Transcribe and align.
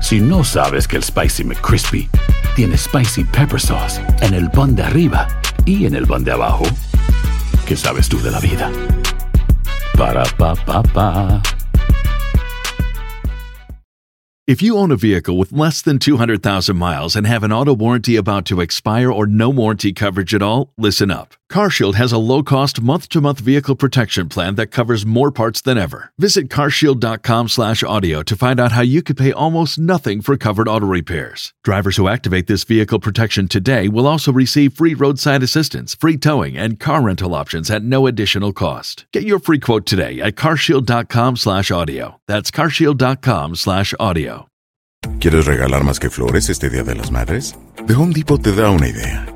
Si 0.00 0.20
no 0.20 0.44
sabes 0.44 0.86
que 0.86 0.96
el 0.96 1.02
Spicy 1.02 1.44
McCrispy 1.44 2.08
tiene 2.54 2.76
Spicy 2.76 3.24
Pepper 3.24 3.60
Sauce 3.60 4.00
en 4.20 4.34
el 4.34 4.50
pan 4.50 4.74
de 4.74 4.82
arriba 4.82 5.26
y 5.64 5.86
en 5.86 5.94
el 5.94 6.06
pan 6.06 6.22
de 6.24 6.32
abajo, 6.32 6.64
¿qué 7.66 7.76
sabes 7.76 8.08
tú 8.08 8.20
de 8.22 8.30
la 8.30 8.40
vida? 8.40 8.70
Para, 9.96 10.24
pa, 10.36 10.54
pa, 10.54 10.82
pa. 10.82 11.42
If 14.46 14.62
you 14.62 14.76
own 14.76 14.92
a 14.92 14.96
vehicle 14.96 15.36
with 15.36 15.50
less 15.50 15.82
than 15.82 15.98
200,000 15.98 16.76
miles 16.76 17.16
and 17.16 17.26
have 17.26 17.42
an 17.42 17.50
auto 17.50 17.74
warranty 17.74 18.14
about 18.14 18.44
to 18.46 18.60
expire 18.60 19.10
or 19.10 19.26
no 19.26 19.50
warranty 19.50 19.92
coverage 19.92 20.32
at 20.34 20.42
all, 20.42 20.72
listen 20.78 21.10
up. 21.10 21.34
CarShield 21.50 21.94
has 21.94 22.12
a 22.12 22.18
low-cost 22.18 22.80
month-to-month 22.80 23.40
vehicle 23.40 23.76
protection 23.76 24.28
plan 24.28 24.56
that 24.56 24.68
covers 24.68 25.06
more 25.06 25.30
parts 25.30 25.60
than 25.60 25.78
ever. 25.78 26.12
Visit 26.18 26.48
carshield.com/audio 26.48 28.22
to 28.22 28.36
find 28.36 28.60
out 28.60 28.72
how 28.72 28.82
you 28.82 29.02
could 29.02 29.16
pay 29.16 29.32
almost 29.32 29.78
nothing 29.78 30.20
for 30.22 30.36
covered 30.36 30.68
auto 30.68 30.86
repairs. 30.86 31.52
Drivers 31.62 31.96
who 31.96 32.08
activate 32.08 32.46
this 32.46 32.64
vehicle 32.64 32.98
protection 32.98 33.48
today 33.48 33.88
will 33.88 34.06
also 34.06 34.32
receive 34.32 34.72
free 34.72 34.94
roadside 34.94 35.42
assistance, 35.42 35.94
free 35.94 36.16
towing, 36.16 36.56
and 36.56 36.80
car 36.80 37.02
rental 37.02 37.34
options 37.34 37.70
at 37.70 37.82
no 37.82 38.06
additional 38.06 38.52
cost. 38.52 39.06
Get 39.12 39.24
your 39.24 39.38
free 39.38 39.60
quote 39.60 39.86
today 39.86 40.20
at 40.20 40.34
carshield.com/audio. 40.36 42.20
That's 42.26 42.50
carshield.com/audio. 42.50 44.46
¿Quieres 45.20 45.46
regalar 45.46 45.84
más 45.84 45.98
que 46.00 46.10
flores 46.10 46.50
este 46.50 46.68
Día 46.68 46.82
de 46.82 46.94
las 46.94 47.10
Madres? 47.10 47.54
The 47.86 47.94
Home 47.94 48.12
Depot 48.12 48.42
te 48.42 48.52
da 48.52 48.70
una 48.70 48.88
idea. 48.88 49.35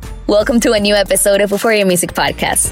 Welcome 0.27 0.59
to 0.61 0.71
a 0.73 0.79
new 0.79 0.95
episode 0.95 1.41
of 1.41 1.51
Euphoria 1.51 1.85
Music 1.85 2.13
Podcast. 2.13 2.71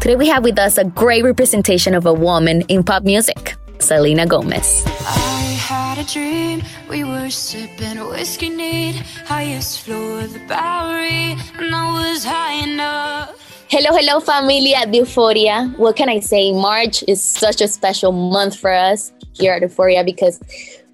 Today 0.00 0.16
we 0.16 0.28
have 0.28 0.44
with 0.44 0.58
us 0.58 0.78
a 0.78 0.84
great 0.84 1.24
representation 1.24 1.94
of 1.94 2.06
a 2.06 2.12
woman 2.12 2.62
in 2.68 2.82
pop 2.84 3.02
music, 3.02 3.56
Selena 3.78 4.26
Gomez. 4.26 4.84
I 4.86 5.56
had 5.60 5.98
a 5.98 6.04
dream. 6.04 6.62
We 6.88 7.04
were 7.04 7.30
sipping 7.30 7.98
whiskey 8.08 8.48
neat, 8.50 8.96
highest 9.26 9.80
floor 9.80 10.20
of 10.20 10.32
the 10.32 10.40
Bowery, 10.46 11.36
and 11.58 11.74
I 11.74 12.12
was 12.12 12.24
high 12.24 12.64
enough. 12.64 13.40
Hello, 13.68 13.90
hello, 13.96 14.20
familia 14.20 14.86
de 14.86 14.98
Euphoria. 14.98 15.72
What 15.76 15.96
can 15.96 16.08
I 16.08 16.20
say? 16.20 16.52
March 16.52 17.02
is 17.08 17.22
such 17.22 17.60
a 17.60 17.68
special 17.68 18.12
month 18.12 18.56
for 18.56 18.70
us 18.70 19.12
here 19.32 19.52
at 19.52 19.62
Euphoria 19.62 20.04
because 20.04 20.38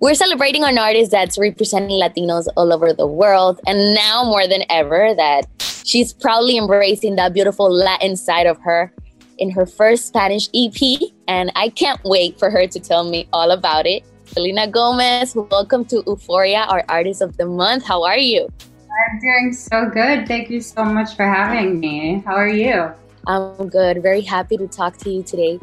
we're 0.01 0.15
celebrating 0.15 0.65
an 0.65 0.79
artist 0.79 1.11
that's 1.11 1.39
representing 1.39 2.01
Latinos 2.01 2.49
all 2.57 2.73
over 2.73 2.95
the 2.95 3.07
world. 3.07 3.61
And 3.67 3.95
now 3.95 4.25
more 4.25 4.49
than 4.49 4.65
ever, 4.71 5.15
that 5.15 5.47
she's 5.85 6.15
proudly 6.15 6.57
embracing 6.57 7.17
that 7.17 7.35
beautiful 7.35 7.71
Latin 7.71 8.17
side 8.17 8.47
of 8.47 8.59
her 8.63 8.91
in 9.37 9.51
her 9.51 9.67
first 9.67 10.07
Spanish 10.07 10.49
EP. 10.55 11.01
And 11.29 11.53
I 11.55 11.69
can't 11.69 12.01
wait 12.03 12.39
for 12.39 12.51
her 12.51 12.67
to 12.67 12.81
tell 12.81 13.05
me 13.05 13.29
all 13.35 13.51
about 13.51 13.87
it. 13.87 14.03
Selena 14.25 14.69
Gomez, 14.69 15.35
welcome 15.35 15.85
to 15.87 16.03
Euphoria, 16.07 16.61
our 16.61 16.83
Artist 16.89 17.21
of 17.21 17.37
the 17.37 17.45
Month. 17.45 17.85
How 17.85 18.03
are 18.03 18.17
you? 18.17 18.49
I'm 18.81 19.21
doing 19.21 19.53
so 19.53 19.91
good. 19.91 20.27
Thank 20.27 20.49
you 20.49 20.63
so 20.63 20.83
much 20.83 21.15
for 21.15 21.27
having 21.27 21.79
me. 21.79 22.23
How 22.25 22.37
are 22.37 22.49
you? 22.49 22.91
I'm 23.27 23.69
good. 23.69 24.03
Very 24.03 24.23
happy 24.23 24.57
to 24.57 24.67
talk 24.67 24.97
to 24.99 25.11
you 25.11 25.23
today 25.23 25.61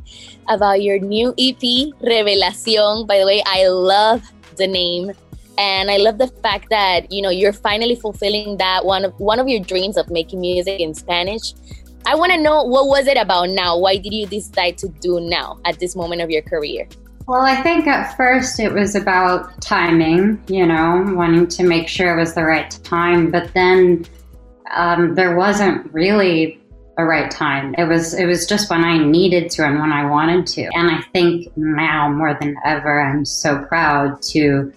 about 0.48 0.82
your 0.82 1.00
new 1.00 1.30
EP, 1.38 1.62
Revelación. 2.02 3.08
By 3.08 3.20
the 3.20 3.26
way, 3.26 3.44
I 3.46 3.68
love 3.68 4.24
the 4.58 4.68
name. 4.68 5.12
And 5.58 5.90
I 5.90 5.98
love 5.98 6.20
the 6.20 6.28
fact 6.28 6.70
that, 6.70 7.12
you 7.12 7.22
know, 7.22 7.32
you're 7.32 7.54
finally 7.54 7.96
fulfilling 7.96 8.58
that 8.58 8.86
one 8.86 9.06
of 9.06 9.20
one 9.20 9.40
of 9.40 9.48
your 9.48 9.60
dreams 9.60 9.98
of 9.98 10.10
making 10.12 10.42
music 10.42 10.80
in 10.80 10.94
Spanish. 10.94 11.54
I 12.06 12.16
want 12.16 12.32
to 12.32 12.40
know 12.40 12.64
what 12.64 12.88
was 12.88 13.08
it 13.08 13.18
about 13.18 13.50
now? 13.50 13.78
Why 13.78 13.98
did 13.98 14.14
you 14.14 14.28
decide 14.28 14.78
to 14.78 14.88
do 14.88 15.20
now 15.20 15.60
at 15.66 15.80
this 15.80 15.96
moment 15.96 16.22
of 16.22 16.30
your 16.30 16.44
career? 16.44 16.88
Well, 17.28 17.42
I 17.42 17.62
think 17.62 17.88
at 17.88 18.16
first 18.16 18.60
it 18.60 18.72
was 18.72 18.96
about 18.96 19.62
timing, 19.62 20.42
you 20.48 20.66
know, 20.66 21.04
wanting 21.18 21.48
to 21.48 21.64
make 21.64 21.90
sure 21.90 22.16
it 22.16 22.20
was 22.20 22.36
the 22.36 22.46
right 22.46 22.72
time. 22.84 23.32
But 23.32 23.54
then 23.54 24.06
um, 24.74 25.16
there 25.16 25.36
wasn't 25.36 25.92
really 25.94 26.62
a 26.98 27.06
right 27.06 27.30
time. 27.30 27.76
It 27.78 27.86
was 27.86 28.14
it 28.14 28.26
was 28.26 28.46
just 28.46 28.70
when 28.70 28.84
I 28.84 28.98
needed 28.98 29.50
to 29.52 29.66
and 29.66 29.80
when 29.80 29.92
I 29.92 30.10
wanted 30.10 30.48
to. 30.48 30.64
And 30.74 30.90
I 30.90 31.02
think 31.14 31.56
now 31.56 32.10
more 32.10 32.36
than 32.40 32.56
ever, 32.66 33.02
I'm 33.02 33.24
so 33.24 33.64
proud 33.66 34.22
to, 34.34 34.74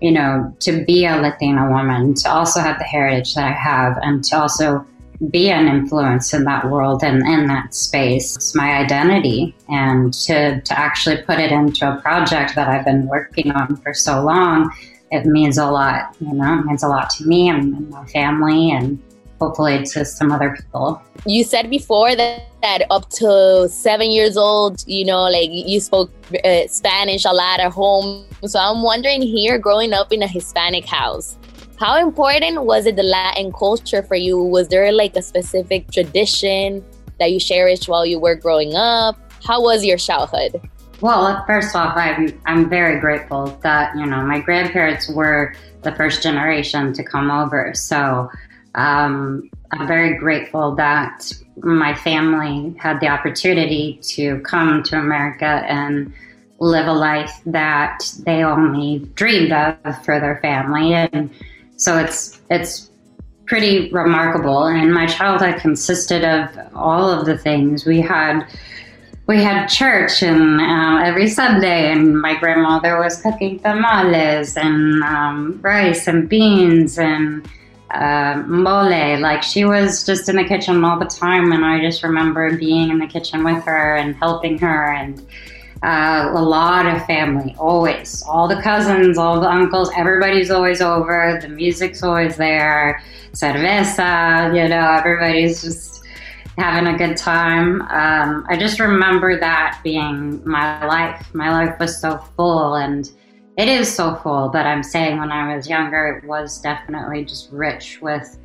you 0.00 0.12
know, 0.12 0.54
to 0.60 0.84
be 0.84 1.04
a 1.04 1.16
Latina 1.16 1.68
woman, 1.70 2.14
to 2.14 2.30
also 2.30 2.60
have 2.60 2.78
the 2.78 2.84
heritage 2.84 3.34
that 3.34 3.44
I 3.44 3.52
have, 3.52 3.98
and 4.02 4.22
to 4.24 4.38
also 4.38 4.86
be 5.30 5.50
an 5.50 5.68
influence 5.68 6.34
in 6.34 6.44
that 6.44 6.70
world 6.70 7.02
and 7.02 7.26
in 7.26 7.46
that 7.46 7.74
space. 7.74 8.36
It's 8.36 8.54
my 8.54 8.76
identity. 8.76 9.54
And 9.68 10.12
to, 10.12 10.60
to 10.60 10.78
actually 10.78 11.22
put 11.22 11.38
it 11.38 11.52
into 11.52 11.90
a 11.90 12.00
project 12.00 12.54
that 12.56 12.68
I've 12.68 12.84
been 12.84 13.06
working 13.06 13.50
on 13.52 13.76
for 13.76 13.94
so 13.94 14.22
long, 14.22 14.70
it 15.10 15.24
means 15.24 15.56
a 15.56 15.70
lot, 15.70 16.16
you 16.20 16.32
know, 16.32 16.58
it 16.58 16.66
means 16.66 16.82
a 16.82 16.88
lot 16.88 17.10
to 17.10 17.26
me 17.26 17.48
and, 17.48 17.74
and 17.74 17.90
my 17.90 18.04
family 18.06 18.72
and 18.72 19.00
hopefully 19.44 19.84
to 19.84 20.04
some 20.04 20.32
other 20.32 20.56
people. 20.56 21.02
You 21.26 21.44
said 21.44 21.70
before 21.70 22.16
that, 22.16 22.42
that 22.62 22.86
up 22.90 23.10
to 23.10 23.68
seven 23.68 24.10
years 24.10 24.36
old, 24.36 24.84
you 24.86 25.04
know, 25.04 25.22
like 25.24 25.50
you 25.50 25.80
spoke 25.80 26.10
uh, 26.44 26.66
Spanish 26.68 27.24
a 27.24 27.32
lot 27.32 27.60
at 27.60 27.72
home. 27.72 28.24
So 28.46 28.58
I'm 28.58 28.82
wondering 28.82 29.22
here, 29.22 29.58
growing 29.58 29.92
up 29.92 30.12
in 30.12 30.22
a 30.22 30.26
Hispanic 30.26 30.86
house, 30.86 31.36
how 31.78 31.96
important 31.96 32.64
was 32.64 32.86
it 32.86 32.96
the 32.96 33.02
Latin 33.02 33.52
culture 33.52 34.02
for 34.02 34.14
you? 34.14 34.38
Was 34.38 34.68
there 34.68 34.90
like 34.92 35.16
a 35.16 35.22
specific 35.22 35.90
tradition 35.90 36.84
that 37.18 37.30
you 37.32 37.40
cherished 37.40 37.88
while 37.88 38.06
you 38.06 38.18
were 38.18 38.34
growing 38.34 38.74
up? 38.74 39.18
How 39.44 39.62
was 39.62 39.84
your 39.84 39.98
childhood? 39.98 40.60
Well, 41.00 41.44
first 41.46 41.76
off, 41.76 41.96
I'm 41.96 42.40
I'm 42.46 42.70
very 42.70 42.98
grateful 42.98 43.46
that 43.62 43.94
you 43.96 44.06
know 44.06 44.22
my 44.22 44.40
grandparents 44.40 45.10
were 45.10 45.54
the 45.82 45.92
first 45.92 46.22
generation 46.22 46.94
to 46.94 47.02
come 47.04 47.30
over. 47.30 47.74
So 47.74 48.30
um, 48.74 49.50
I'm 49.72 49.86
very 49.86 50.16
grateful 50.18 50.74
that 50.76 51.32
my 51.56 51.94
family 51.94 52.74
had 52.78 53.00
the 53.00 53.08
opportunity 53.08 53.98
to 54.02 54.40
come 54.40 54.82
to 54.84 54.98
America 54.98 55.64
and 55.68 56.12
live 56.58 56.86
a 56.86 56.92
life 56.92 57.40
that 57.46 57.98
they 58.24 58.44
only 58.44 59.00
dreamed 59.14 59.52
of 59.52 60.04
for 60.04 60.20
their 60.20 60.38
family 60.40 60.94
and 60.94 61.30
so 61.76 61.98
it's 61.98 62.40
it's 62.50 62.90
pretty 63.46 63.90
remarkable. 63.90 64.64
And 64.64 64.92
my 64.92 65.06
childhood 65.06 65.60
consisted 65.60 66.24
of 66.24 66.48
all 66.74 67.10
of 67.10 67.26
the 67.26 67.36
things 67.36 67.84
we 67.84 68.00
had. 68.00 68.46
We 69.26 69.42
had 69.42 69.68
church 69.68 70.22
and 70.22 70.60
uh, 70.60 71.02
every 71.02 71.28
Sunday, 71.28 71.90
and 71.90 72.20
my 72.20 72.38
grandmother 72.38 72.98
was 72.98 73.22
cooking 73.22 73.58
tamales 73.58 74.54
and 74.56 75.02
um, 75.02 75.60
rice 75.62 76.06
and 76.06 76.28
beans 76.28 76.98
and 76.98 77.48
uh, 77.94 78.42
mole. 78.46 79.20
Like 79.20 79.42
she 79.42 79.64
was 79.64 80.04
just 80.04 80.28
in 80.28 80.36
the 80.36 80.44
kitchen 80.44 80.84
all 80.84 80.98
the 80.98 81.06
time, 81.06 81.52
and 81.52 81.64
I 81.64 81.80
just 81.80 82.02
remember 82.02 82.56
being 82.56 82.90
in 82.90 82.98
the 82.98 83.06
kitchen 83.06 83.44
with 83.44 83.62
her 83.64 83.96
and 83.96 84.14
helping 84.16 84.58
her 84.58 84.92
and 84.92 85.24
uh, 85.84 86.30
a 86.32 86.40
lot 86.40 86.86
of 86.86 87.04
family, 87.06 87.54
always. 87.58 88.22
All 88.22 88.48
the 88.48 88.60
cousins, 88.62 89.18
all 89.18 89.38
the 89.38 89.48
uncles, 89.48 89.90
everybody's 89.96 90.50
always 90.50 90.80
over. 90.80 91.38
The 91.42 91.48
music's 91.48 92.02
always 92.02 92.36
there. 92.36 93.02
Cerveza, 93.32 94.56
you 94.56 94.68
know, 94.68 94.92
everybody's 94.92 95.62
just 95.62 96.02
having 96.56 96.94
a 96.94 96.96
good 96.96 97.16
time. 97.16 97.82
Um, 97.82 98.46
I 98.48 98.56
just 98.56 98.80
remember 98.80 99.38
that 99.38 99.80
being 99.84 100.40
my 100.48 100.84
life. 100.86 101.34
My 101.34 101.50
life 101.50 101.78
was 101.78 102.00
so 102.00 102.16
full, 102.34 102.76
and 102.76 103.10
it 103.56 103.68
is 103.68 103.94
so 103.94 104.16
full. 104.16 104.48
But 104.48 104.66
I'm 104.66 104.82
saying 104.82 105.18
when 105.18 105.32
I 105.32 105.54
was 105.54 105.68
younger, 105.68 106.20
it 106.22 106.26
was 106.26 106.60
definitely 106.60 107.24
just 107.24 107.50
rich 107.50 108.00
with. 108.00 108.38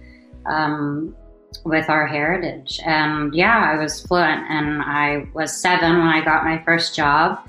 Um, 0.45 1.15
with 1.63 1.89
our 1.89 2.07
heritage. 2.07 2.79
And 2.85 3.33
yeah, 3.33 3.71
I 3.71 3.77
was 3.77 4.01
fluent 4.01 4.50
and 4.50 4.81
I 4.81 5.27
was 5.33 5.56
seven 5.56 5.97
when 5.97 6.07
I 6.07 6.23
got 6.23 6.44
my 6.44 6.61
first 6.63 6.95
job. 6.95 7.39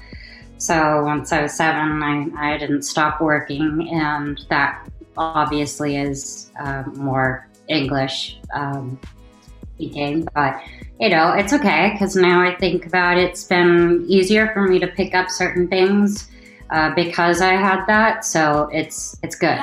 So 0.58 1.04
once 1.04 1.32
I 1.32 1.42
was 1.42 1.54
seven, 1.54 2.02
I, 2.02 2.54
I 2.54 2.58
didn't 2.58 2.82
stop 2.82 3.20
working, 3.20 3.88
and 3.90 4.38
that 4.50 4.86
obviously 5.16 5.96
is 5.96 6.50
uh, 6.60 6.82
more 6.94 7.48
English 7.68 8.38
um, 8.52 9.00
speaking. 9.74 10.28
But 10.34 10.60
you 11.00 11.08
know, 11.08 11.32
it's 11.32 11.54
okay 11.54 11.92
because 11.92 12.14
now 12.14 12.42
I 12.42 12.54
think 12.56 12.84
about 12.84 13.16
it, 13.16 13.30
it's 13.30 13.44
been 13.44 14.04
easier 14.06 14.52
for 14.52 14.68
me 14.68 14.78
to 14.80 14.86
pick 14.86 15.14
up 15.14 15.30
certain 15.30 15.66
things 15.66 16.28
uh, 16.70 16.94
because 16.94 17.40
I 17.40 17.54
had 17.54 17.84
that. 17.86 18.24
So 18.24 18.68
it's 18.72 19.16
it's 19.22 19.36
good. 19.36 19.58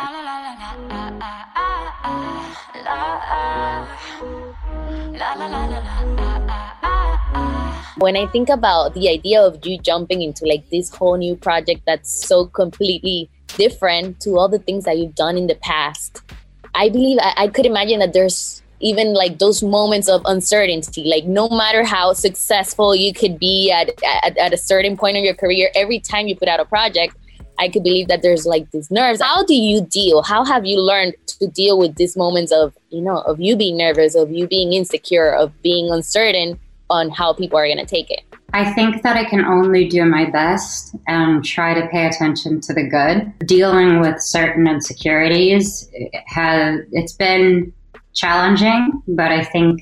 When 7.97 8.15
I 8.15 8.27
think 8.27 8.49
about 8.49 8.93
the 8.93 9.09
idea 9.09 9.41
of 9.41 9.65
you 9.65 9.79
jumping 9.79 10.21
into 10.21 10.45
like 10.45 10.69
this 10.69 10.93
whole 10.93 11.17
new 11.17 11.35
project 11.35 11.81
that's 11.85 12.13
so 12.27 12.45
completely 12.45 13.29
different 13.57 14.19
to 14.21 14.37
all 14.37 14.47
the 14.47 14.59
things 14.59 14.85
that 14.85 14.97
you've 14.99 15.15
done 15.15 15.35
in 15.35 15.47
the 15.47 15.55
past, 15.55 16.21
I 16.75 16.89
believe 16.89 17.17
I, 17.19 17.33
I 17.37 17.47
could 17.47 17.65
imagine 17.65 17.99
that 17.99 18.13
there's 18.13 18.61
even 18.79 19.13
like 19.13 19.39
those 19.39 19.63
moments 19.63 20.07
of 20.07 20.21
uncertainty 20.25 21.03
like 21.05 21.25
no 21.25 21.49
matter 21.49 21.83
how 21.83 22.13
successful 22.13 22.95
you 22.95 23.13
could 23.13 23.39
be 23.39 23.71
at, 23.71 23.89
at, 24.23 24.37
at 24.37 24.53
a 24.53 24.57
certain 24.57 24.95
point 24.95 25.17
in 25.17 25.23
your 25.23 25.33
career 25.33 25.69
every 25.75 25.99
time 25.99 26.27
you 26.27 26.35
put 26.35 26.47
out 26.47 26.59
a 26.59 26.65
project 26.65 27.15
I 27.59 27.69
could 27.69 27.83
believe 27.83 28.07
that 28.07 28.21
there's 28.21 28.45
like 28.45 28.69
these 28.71 28.91
nerves. 28.91 29.21
How 29.21 29.43
do 29.43 29.55
you 29.55 29.81
deal? 29.81 30.21
How 30.21 30.45
have 30.45 30.65
you 30.65 30.79
learned 30.79 31.15
to 31.39 31.47
deal 31.47 31.77
with 31.77 31.95
these 31.95 32.15
moments 32.15 32.51
of, 32.51 32.77
you 32.89 33.01
know, 33.01 33.21
of 33.21 33.39
you 33.39 33.55
being 33.55 33.77
nervous, 33.77 34.15
of 34.15 34.31
you 34.31 34.47
being 34.47 34.73
insecure, 34.73 35.33
of 35.33 35.59
being 35.61 35.91
uncertain 35.91 36.59
on 36.89 37.09
how 37.09 37.33
people 37.33 37.57
are 37.57 37.65
going 37.65 37.77
to 37.77 37.85
take 37.85 38.11
it? 38.11 38.21
I 38.53 38.71
think 38.73 39.03
that 39.03 39.17
I 39.17 39.25
can 39.25 39.43
only 39.43 39.87
do 39.87 40.05
my 40.05 40.29
best 40.29 40.95
and 41.07 41.43
try 41.43 41.73
to 41.73 41.87
pay 41.87 42.05
attention 42.05 42.61
to 42.61 42.73
the 42.73 42.83
good. 42.83 43.47
Dealing 43.47 43.99
with 43.99 44.21
certain 44.21 44.67
insecurities 44.67 45.89
has 46.27 46.79
it's 46.91 47.13
been 47.13 47.73
challenging, 48.17 49.01
but 49.07 49.31
I 49.31 49.43
think 49.43 49.81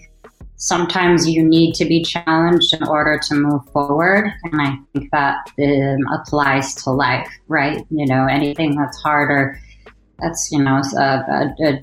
sometimes 0.57 1.27
you 1.27 1.43
need 1.43 1.73
to 1.75 1.85
be 1.85 2.03
challenged 2.03 2.73
in 2.73 2.87
order 2.87 3.19
to 3.27 3.35
move 3.35 3.61
forward. 3.71 4.31
And 4.43 4.61
I 4.61 4.77
think 4.93 5.11
that 5.11 5.47
um, 5.59 6.01
applies 6.13 6.75
to 6.83 6.91
life, 6.91 7.29
right? 7.47 7.85
You 7.89 8.05
know, 8.05 8.27
anything 8.27 8.75
that's 8.75 8.97
harder, 9.01 9.59
that's, 10.19 10.49
you 10.51 10.61
know, 10.63 10.81
a, 10.97 10.99
a, 10.99 11.55
a, 11.67 11.81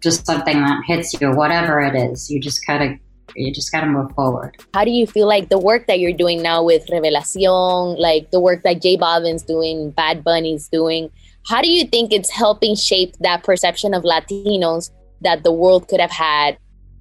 just 0.00 0.26
something 0.26 0.60
that 0.60 0.82
hits 0.86 1.18
you, 1.20 1.30
whatever 1.32 1.80
it 1.80 1.94
is, 1.94 2.30
you 2.30 2.40
just 2.40 2.66
gotta. 2.66 2.98
You 3.36 3.52
just 3.52 3.72
gotta 3.72 3.86
move 3.86 4.12
forward. 4.12 4.54
How 4.74 4.84
do 4.84 4.92
you 4.92 5.08
feel 5.08 5.26
like 5.26 5.48
the 5.48 5.58
work 5.58 5.88
that 5.88 5.98
you're 5.98 6.12
doing 6.12 6.40
now 6.40 6.62
with 6.62 6.86
Revelacion, 6.86 7.98
like 7.98 8.30
the 8.30 8.38
work 8.38 8.62
that 8.62 8.80
J 8.80 8.96
Balvin's 8.96 9.42
doing, 9.42 9.90
Bad 9.90 10.22
Bunny's 10.22 10.68
doing? 10.68 11.10
How 11.48 11.60
do 11.60 11.68
you 11.68 11.84
think 11.84 12.12
it's 12.12 12.30
helping 12.30 12.76
shape 12.76 13.14
that 13.20 13.42
perception 13.42 13.92
of 13.92 14.04
Latinos 14.04 14.90
that 15.20 15.42
the 15.42 15.52
world 15.52 15.88
could 15.88 16.00
have 16.00 16.10
had 16.10 16.58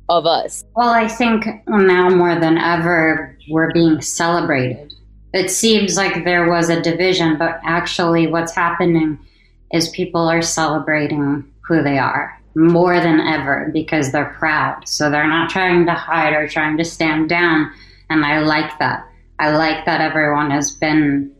of 0.09 0.25
us? 0.25 0.63
Well, 0.75 0.89
I 0.89 1.07
think 1.07 1.45
now 1.67 2.09
more 2.09 2.39
than 2.39 2.57
ever, 2.57 3.37
we're 3.49 3.71
being 3.73 4.01
celebrated. 4.01 4.93
It 5.33 5.49
seems 5.49 5.97
like 5.97 6.23
there 6.23 6.49
was 6.49 6.69
a 6.69 6.81
division, 6.81 7.37
but 7.37 7.59
actually, 7.63 8.27
what's 8.27 8.53
happening 8.53 9.17
is 9.71 9.89
people 9.89 10.27
are 10.27 10.41
celebrating 10.41 11.51
who 11.67 11.81
they 11.81 11.97
are 11.97 12.39
more 12.55 12.99
than 12.99 13.19
ever 13.19 13.71
because 13.73 14.11
they're 14.11 14.35
proud. 14.37 14.87
So 14.87 15.09
they're 15.09 15.27
not 15.27 15.49
trying 15.49 15.85
to 15.87 15.93
hide 15.93 16.33
or 16.33 16.47
trying 16.47 16.77
to 16.77 16.85
stand 16.85 17.29
down. 17.29 17.71
And 18.09 18.23
I 18.23 18.39
like 18.39 18.77
that. 18.79 19.07
I 19.39 19.55
like 19.55 19.85
that 19.85 20.01
everyone 20.01 20.51
has 20.51 20.71
been 20.71 21.31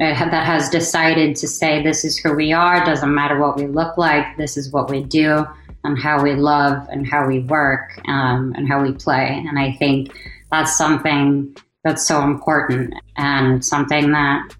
eh, 0.00 0.14
that 0.30 0.46
has 0.46 0.68
decided 0.68 1.36
to 1.36 1.48
say 1.48 1.82
this 1.82 2.04
is 2.04 2.16
who 2.16 2.34
we 2.34 2.52
are 2.52 2.84
doesn't 2.84 3.12
matter 3.12 3.38
what 3.38 3.56
we 3.56 3.66
look 3.66 3.98
like 3.98 4.36
this 4.36 4.56
is 4.56 4.72
what 4.72 4.88
we 4.88 5.02
do 5.02 5.44
and 5.84 5.98
how 5.98 6.22
we 6.22 6.34
love 6.34 6.88
and 6.90 7.06
how 7.06 7.26
we 7.26 7.40
work 7.40 7.98
um, 8.08 8.52
and 8.56 8.66
how 8.66 8.82
we 8.82 8.92
play. 8.92 9.44
And 9.46 9.58
I 9.58 9.72
think 9.72 10.16
that's 10.50 10.76
something 10.76 11.56
that's 11.84 12.06
so 12.06 12.22
important 12.22 12.94
and 13.16 13.64
something 13.64 14.12
that 14.12 14.56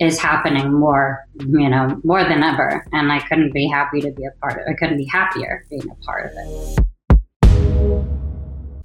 is 0.00 0.18
happening 0.18 0.72
more, 0.72 1.26
you 1.38 1.68
know, 1.68 2.00
more 2.04 2.24
than 2.24 2.42
ever. 2.42 2.86
And 2.92 3.12
I 3.12 3.20
couldn't 3.20 3.52
be 3.52 3.68
happy 3.68 4.00
to 4.00 4.10
be 4.10 4.24
a 4.24 4.30
part 4.40 4.60
of 4.60 4.66
it. 4.66 4.70
I 4.70 4.74
couldn't 4.74 4.98
be 4.98 5.06
happier 5.06 5.64
being 5.68 5.88
a 5.90 6.04
part 6.04 6.26
of 6.26 6.32
it. 6.36 8.21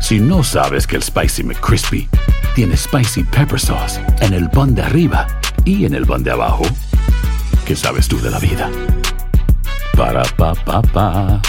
Si 0.00 0.20
no 0.20 0.44
sabes 0.44 0.86
que 0.86 0.94
el 0.94 1.02
Spicy 1.02 1.42
McCrispy 1.42 2.08
tiene 2.54 2.76
Spicy 2.76 3.24
Pepper 3.24 3.58
Sauce 3.58 4.00
en 4.20 4.34
el 4.34 4.48
pan 4.50 4.72
de 4.72 4.82
arriba 4.82 5.26
y 5.64 5.84
en 5.84 5.94
el 5.94 6.06
pan 6.06 6.22
de 6.22 6.30
abajo, 6.30 6.64
¿qué 7.66 7.74
sabes 7.74 8.06
tú 8.06 8.20
de 8.20 8.30
la 8.30 8.38
vida? 8.38 8.70
Para, 9.96 10.22
pa, 10.36 10.54
pa, 10.54 10.80
pa. 10.82 11.42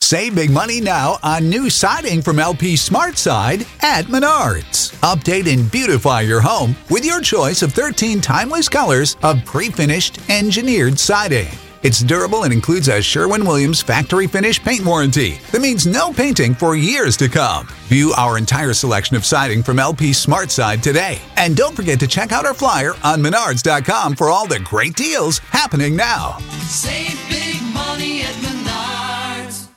Save 0.00 0.36
big 0.36 0.50
money 0.52 0.80
now 0.80 1.18
on 1.24 1.48
new 1.48 1.68
siding 1.68 2.22
from 2.22 2.38
LP 2.38 2.76
Smart 2.76 3.16
Side 3.18 3.66
at 3.80 4.04
Menards. 4.04 4.92
Update 5.00 5.52
and 5.52 5.68
beautify 5.72 6.20
your 6.20 6.40
home 6.40 6.76
with 6.90 7.04
your 7.04 7.22
choice 7.22 7.62
of 7.62 7.72
13 7.72 8.20
timeless 8.20 8.68
colors 8.68 9.16
of 9.22 9.44
pre 9.44 9.70
finished 9.70 10.20
engineered 10.28 10.98
siding. 11.00 11.48
It's 11.84 12.00
durable 12.00 12.44
and 12.44 12.52
includes 12.54 12.88
a 12.88 13.02
Sherwin 13.02 13.44
Williams 13.44 13.82
factory 13.82 14.26
finish 14.26 14.58
paint 14.58 14.86
warranty 14.86 15.38
that 15.52 15.60
means 15.60 15.86
no 15.86 16.12
painting 16.12 16.54
for 16.54 16.74
years 16.74 17.14
to 17.18 17.28
come. 17.28 17.68
View 17.88 18.14
our 18.16 18.38
entire 18.38 18.72
selection 18.72 19.16
of 19.18 19.24
siding 19.26 19.62
from 19.62 19.78
LP 19.78 20.14
Smart 20.14 20.50
Side 20.50 20.82
today. 20.82 21.18
And 21.36 21.54
don't 21.54 21.76
forget 21.76 22.00
to 22.00 22.06
check 22.06 22.32
out 22.32 22.46
our 22.46 22.54
flyer 22.54 22.94
on 23.04 23.20
menards.com 23.20 24.16
for 24.16 24.30
all 24.30 24.46
the 24.46 24.60
great 24.60 24.96
deals 24.96 25.40
happening 25.52 25.94
now. 25.94 26.38
Save 26.68 27.18
big 27.28 27.60
money 27.74 28.22
at 28.22 28.34
Menards. 28.40 29.68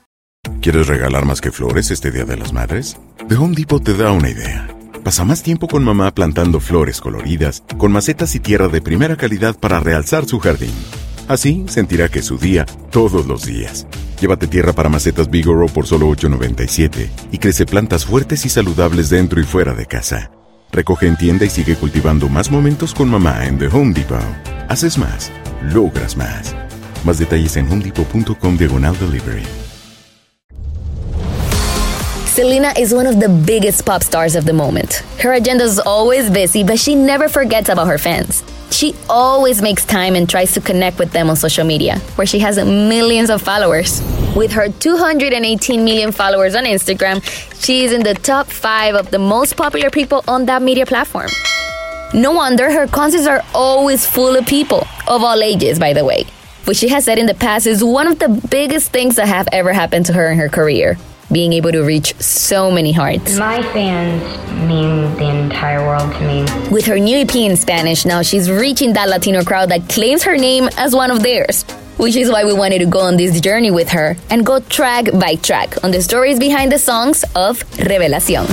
¿Quieres 0.61 0.87
regalar 0.87 1.25
más 1.25 1.41
que 1.41 1.51
flores 1.51 1.91
este 1.91 2.11
Día 2.11 2.23
de 2.23 2.37
las 2.37 2.53
Madres? 2.53 2.95
The 3.27 3.35
Home 3.35 3.53
Depot 3.53 3.83
te 3.83 3.93
da 3.97 4.13
una 4.13 4.29
idea. 4.29 4.65
Pasa 5.03 5.25
más 5.25 5.43
tiempo 5.43 5.67
con 5.67 5.83
mamá 5.83 6.15
plantando 6.15 6.61
flores 6.61 7.01
coloridas, 7.01 7.63
con 7.77 7.91
macetas 7.91 8.33
y 8.33 8.39
tierra 8.39 8.69
de 8.69 8.79
primera 8.81 9.17
calidad 9.17 9.59
para 9.59 9.81
realzar 9.81 10.25
su 10.25 10.39
jardín. 10.39 10.73
Así 11.27 11.65
sentirá 11.67 12.09
que 12.09 12.19
es 12.19 12.25
su 12.25 12.37
día 12.37 12.65
todos 12.89 13.25
los 13.25 13.45
días. 13.45 13.85
Llévate 14.21 14.47
tierra 14.47 14.73
para 14.73 14.89
macetas 14.89 15.29
Bigoro 15.29 15.67
por 15.67 15.85
solo 15.85 16.09
$8.97 16.09 17.09
y 17.31 17.37
crece 17.37 17.65
plantas 17.65 18.05
fuertes 18.05 18.45
y 18.45 18.49
saludables 18.49 19.09
dentro 19.09 19.39
y 19.39 19.43
fuera 19.43 19.73
de 19.73 19.85
casa. 19.85 20.31
Recoge 20.71 21.07
en 21.07 21.17
tienda 21.17 21.45
y 21.45 21.49
sigue 21.49 21.75
cultivando 21.75 22.29
más 22.29 22.51
momentos 22.51 22.93
con 22.93 23.09
mamá 23.09 23.45
en 23.45 23.57
The 23.57 23.67
Home 23.67 23.93
Depot. 23.93 24.19
Haces 24.69 24.97
más, 24.97 25.31
logras 25.73 26.17
más. 26.17 26.55
Más 27.03 27.19
detalles 27.19 27.55
en 27.57 27.71
homedepot.com 27.71 28.57
diagonal 28.57 28.97
delivery. 28.97 29.43
Selena 32.37 32.71
is 32.77 32.93
one 32.93 33.07
of 33.07 33.19
the 33.19 33.29
biggest 33.29 33.83
pop 33.83 34.03
stars 34.03 34.35
of 34.35 34.45
the 34.45 34.53
moment. 34.53 35.03
Her 35.19 35.33
agenda 35.33 35.63
is 35.63 35.79
always 35.79 36.29
busy, 36.29 36.63
but 36.63 36.77
she 36.77 36.93
never 36.93 37.27
forgets 37.27 37.69
about 37.69 37.87
her 37.87 37.97
fans. 37.97 38.43
She 38.71 38.95
always 39.09 39.61
makes 39.61 39.85
time 39.85 40.15
and 40.15 40.29
tries 40.29 40.53
to 40.53 40.61
connect 40.61 40.99
with 40.99 41.11
them 41.11 41.29
on 41.29 41.35
social 41.35 41.65
media, 41.65 41.99
where 42.15 42.27
she 42.27 42.39
has 42.39 42.57
millions 42.57 43.29
of 43.29 43.41
followers. 43.41 44.01
With 44.35 44.51
her 44.51 44.69
218 44.69 45.83
million 45.83 46.11
followers 46.11 46.53
on 46.53 46.65
Instagram, 46.65 47.23
she 47.63 47.83
is 47.85 47.91
in 47.91 48.03
the 48.03 48.13
top 48.13 48.47
five 48.47 48.95
of 48.95 49.09
the 49.09 49.19
most 49.19 49.57
popular 49.57 49.89
people 49.89 50.23
on 50.27 50.45
that 50.45 50.61
media 50.61 50.85
platform. 50.85 51.29
No 52.13 52.31
wonder 52.31 52.71
her 52.71 52.87
concerts 52.87 53.25
are 53.25 53.43
always 53.53 54.05
full 54.05 54.35
of 54.35 54.45
people, 54.45 54.85
of 55.07 55.23
all 55.23 55.41
ages, 55.41 55.79
by 55.79 55.93
the 55.93 56.05
way. 56.05 56.25
which 56.65 56.77
she 56.77 56.89
has 56.89 57.05
said 57.05 57.17
in 57.17 57.25
the 57.25 57.33
past 57.33 57.65
is 57.65 57.81
one 57.81 58.07
of 58.07 58.19
the 58.19 58.27
biggest 58.49 58.91
things 58.91 59.15
that 59.15 59.27
have 59.27 59.47
ever 59.53 59.71
happened 59.71 60.05
to 60.05 60.11
her 60.11 60.29
in 60.29 60.37
her 60.37 60.49
career 60.49 60.97
being 61.31 61.53
able 61.53 61.71
to 61.71 61.83
reach 61.83 62.15
so 62.19 62.71
many 62.71 62.91
hearts. 62.91 63.37
My 63.37 63.61
fans 63.73 64.21
mean 64.67 65.13
the 65.17 65.29
entire 65.29 65.85
world 65.85 66.13
to 66.13 66.21
me. 66.21 66.69
With 66.71 66.85
her 66.85 66.97
new 66.97 67.17
EP 67.19 67.35
in 67.35 67.57
Spanish, 67.57 68.05
now 68.05 68.21
she's 68.21 68.49
reaching 68.49 68.93
that 68.93 69.09
Latino 69.09 69.43
crowd 69.43 69.69
that 69.69 69.89
claims 69.89 70.23
her 70.23 70.37
name 70.37 70.69
as 70.77 70.95
one 70.95 71.11
of 71.11 71.23
theirs. 71.23 71.63
Which 71.97 72.15
is 72.15 72.29
why 72.29 72.45
we 72.45 72.53
wanted 72.53 72.79
to 72.79 72.85
go 72.85 72.99
on 72.99 73.17
this 73.17 73.41
journey 73.41 73.71
with 73.71 73.89
her 73.89 74.15
and 74.29 74.45
go 74.45 74.59
track 74.59 75.05
by 75.13 75.33
track 75.35 75.83
on 75.83 75.89
the 75.89 76.01
stories 76.01 76.37
behind 76.37 76.71
the 76.71 76.77
songs 76.77 77.23
of 77.35 77.59
Revelación. 77.77 78.45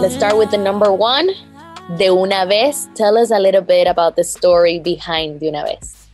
Let's 0.00 0.14
start 0.16 0.36
with 0.36 0.50
the 0.50 0.58
number 0.58 0.92
one, 0.92 1.28
De 1.96 2.08
Una 2.10 2.46
Vez. 2.46 2.88
Tell 2.94 3.18
us 3.18 3.30
a 3.30 3.38
little 3.38 3.60
bit 3.60 3.86
about 3.86 4.16
the 4.16 4.24
story 4.24 4.80
behind 4.80 5.38
De 5.38 5.48
Una 5.48 5.64
Vez. 5.64 6.08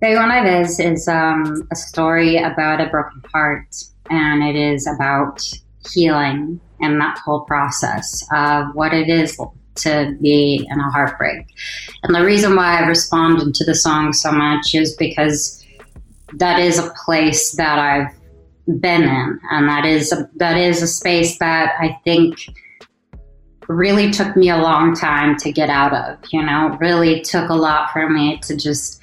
De 0.00 0.14
Una 0.14 0.42
Vez 0.42 0.78
is 0.78 1.08
um, 1.08 1.66
a 1.72 1.76
story 1.76 2.36
about 2.36 2.80
a 2.80 2.86
broken 2.86 3.20
heart, 3.32 3.66
and 4.10 4.44
it 4.44 4.54
is 4.54 4.86
about 4.86 5.42
healing 5.92 6.60
and 6.80 7.00
that 7.00 7.18
whole 7.18 7.40
process 7.40 8.24
of 8.32 8.66
what 8.74 8.94
it 8.94 9.08
is 9.08 9.36
to 9.74 10.16
be 10.20 10.66
in 10.70 10.78
a 10.78 10.90
heartbreak. 10.90 11.46
And 12.04 12.14
the 12.14 12.24
reason 12.24 12.54
why 12.54 12.78
I 12.78 12.86
responded 12.86 13.54
to 13.56 13.64
the 13.64 13.74
song 13.74 14.12
so 14.12 14.30
much 14.30 14.74
is 14.74 14.94
because 14.96 15.64
that 16.34 16.60
is 16.60 16.78
a 16.78 16.92
place 17.04 17.52
that 17.56 17.78
I've 17.78 18.80
been 18.80 19.02
in, 19.02 19.40
and 19.50 19.68
that 19.68 19.84
is 19.84 20.12
a, 20.12 20.30
that 20.36 20.56
is 20.56 20.80
a 20.80 20.86
space 20.86 21.38
that 21.38 21.72
I 21.80 21.98
think 22.04 22.38
really 23.68 24.10
took 24.10 24.36
me 24.36 24.50
a 24.50 24.58
long 24.58 24.94
time 24.94 25.36
to 25.38 25.52
get 25.52 25.70
out 25.70 25.92
of. 25.92 26.18
You 26.32 26.42
know, 26.42 26.76
really 26.80 27.20
took 27.20 27.48
a 27.48 27.54
lot 27.54 27.92
for 27.92 28.08
me 28.08 28.38
to 28.38 28.56
just 28.56 29.00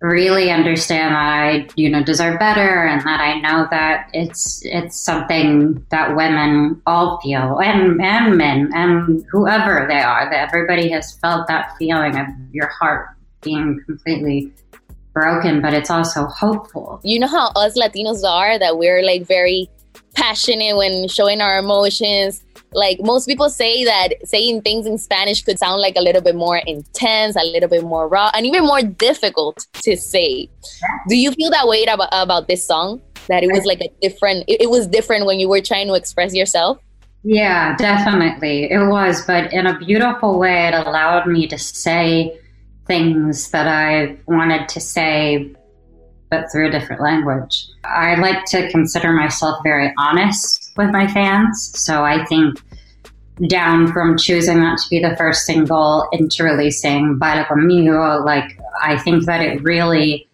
really 0.00 0.50
understand 0.50 1.14
that 1.14 1.18
I, 1.18 1.68
you 1.76 1.88
know, 1.88 2.02
deserve 2.02 2.38
better 2.38 2.86
and 2.86 3.00
that 3.02 3.20
I 3.20 3.40
know 3.40 3.66
that 3.70 4.10
it's 4.12 4.60
it's 4.64 4.96
something 4.96 5.84
that 5.90 6.14
women 6.14 6.80
all 6.86 7.18
feel 7.20 7.60
and 7.60 8.00
and 8.02 8.36
men 8.36 8.70
and 8.74 9.24
whoever 9.30 9.86
they 9.88 10.00
are, 10.00 10.28
that 10.30 10.48
everybody 10.48 10.90
has 10.90 11.12
felt 11.18 11.46
that 11.48 11.74
feeling 11.78 12.16
of 12.16 12.26
your 12.52 12.68
heart 12.68 13.08
being 13.40 13.80
completely 13.86 14.52
broken, 15.14 15.62
but 15.62 15.72
it's 15.72 15.90
also 15.90 16.26
hopeful. 16.26 17.00
You 17.02 17.18
know 17.20 17.28
how 17.28 17.48
us 17.56 17.78
Latinos 17.78 18.22
are 18.22 18.58
that 18.58 18.76
we're 18.76 19.02
like 19.02 19.26
very 19.26 19.70
passionate 20.14 20.76
when 20.76 21.08
showing 21.08 21.40
our 21.40 21.58
emotions 21.58 22.42
like 22.72 22.98
most 23.00 23.26
people 23.26 23.48
say 23.48 23.84
that 23.84 24.14
saying 24.24 24.62
things 24.62 24.86
in 24.86 24.98
Spanish 24.98 25.42
could 25.42 25.58
sound 25.58 25.80
like 25.80 25.94
a 25.96 26.02
little 26.02 26.22
bit 26.22 26.36
more 26.36 26.58
intense, 26.58 27.36
a 27.36 27.44
little 27.44 27.68
bit 27.68 27.84
more 27.84 28.08
raw, 28.08 28.30
and 28.34 28.46
even 28.46 28.64
more 28.64 28.82
difficult 28.82 29.66
to 29.74 29.96
say. 29.96 30.48
Do 31.08 31.16
you 31.16 31.32
feel 31.32 31.50
that 31.50 31.66
way 31.66 31.84
about, 31.84 32.08
about 32.12 32.48
this 32.48 32.66
song? 32.66 33.00
That 33.28 33.42
it 33.42 33.50
was 33.50 33.64
like 33.64 33.80
a 33.80 33.88
different, 34.00 34.44
it, 34.46 34.62
it 34.62 34.70
was 34.70 34.86
different 34.86 35.26
when 35.26 35.40
you 35.40 35.48
were 35.48 35.60
trying 35.60 35.88
to 35.88 35.94
express 35.94 36.34
yourself? 36.34 36.78
Yeah, 37.24 37.74
definitely. 37.76 38.70
It 38.70 38.86
was, 38.86 39.26
but 39.26 39.52
in 39.52 39.66
a 39.66 39.76
beautiful 39.78 40.38
way, 40.38 40.68
it 40.68 40.74
allowed 40.74 41.26
me 41.26 41.48
to 41.48 41.58
say 41.58 42.38
things 42.86 43.50
that 43.50 43.66
I 43.66 44.16
wanted 44.26 44.68
to 44.68 44.80
say, 44.80 45.52
but 46.30 46.50
through 46.50 46.68
a 46.68 46.70
different 46.70 47.02
language. 47.02 47.68
I 47.84 48.16
like 48.16 48.44
to 48.46 48.68
consider 48.70 49.12
myself 49.12 49.58
very 49.62 49.92
honest 49.98 50.72
with 50.76 50.90
my 50.90 51.06
fans. 51.06 51.72
So 51.78 52.04
I 52.04 52.24
think 52.26 52.60
down 53.48 53.92
from 53.92 54.16
choosing 54.16 54.60
that 54.60 54.78
to 54.78 54.88
be 54.88 54.98
the 55.00 55.16
first 55.16 55.44
single 55.44 56.08
into 56.12 56.42
releasing 56.42 57.18
Baila 57.18 57.44
Conmigo, 57.44 58.24
like 58.24 58.58
I 58.82 58.98
think 58.98 59.26
that 59.26 59.40
it 59.40 59.62
really, 59.62 60.26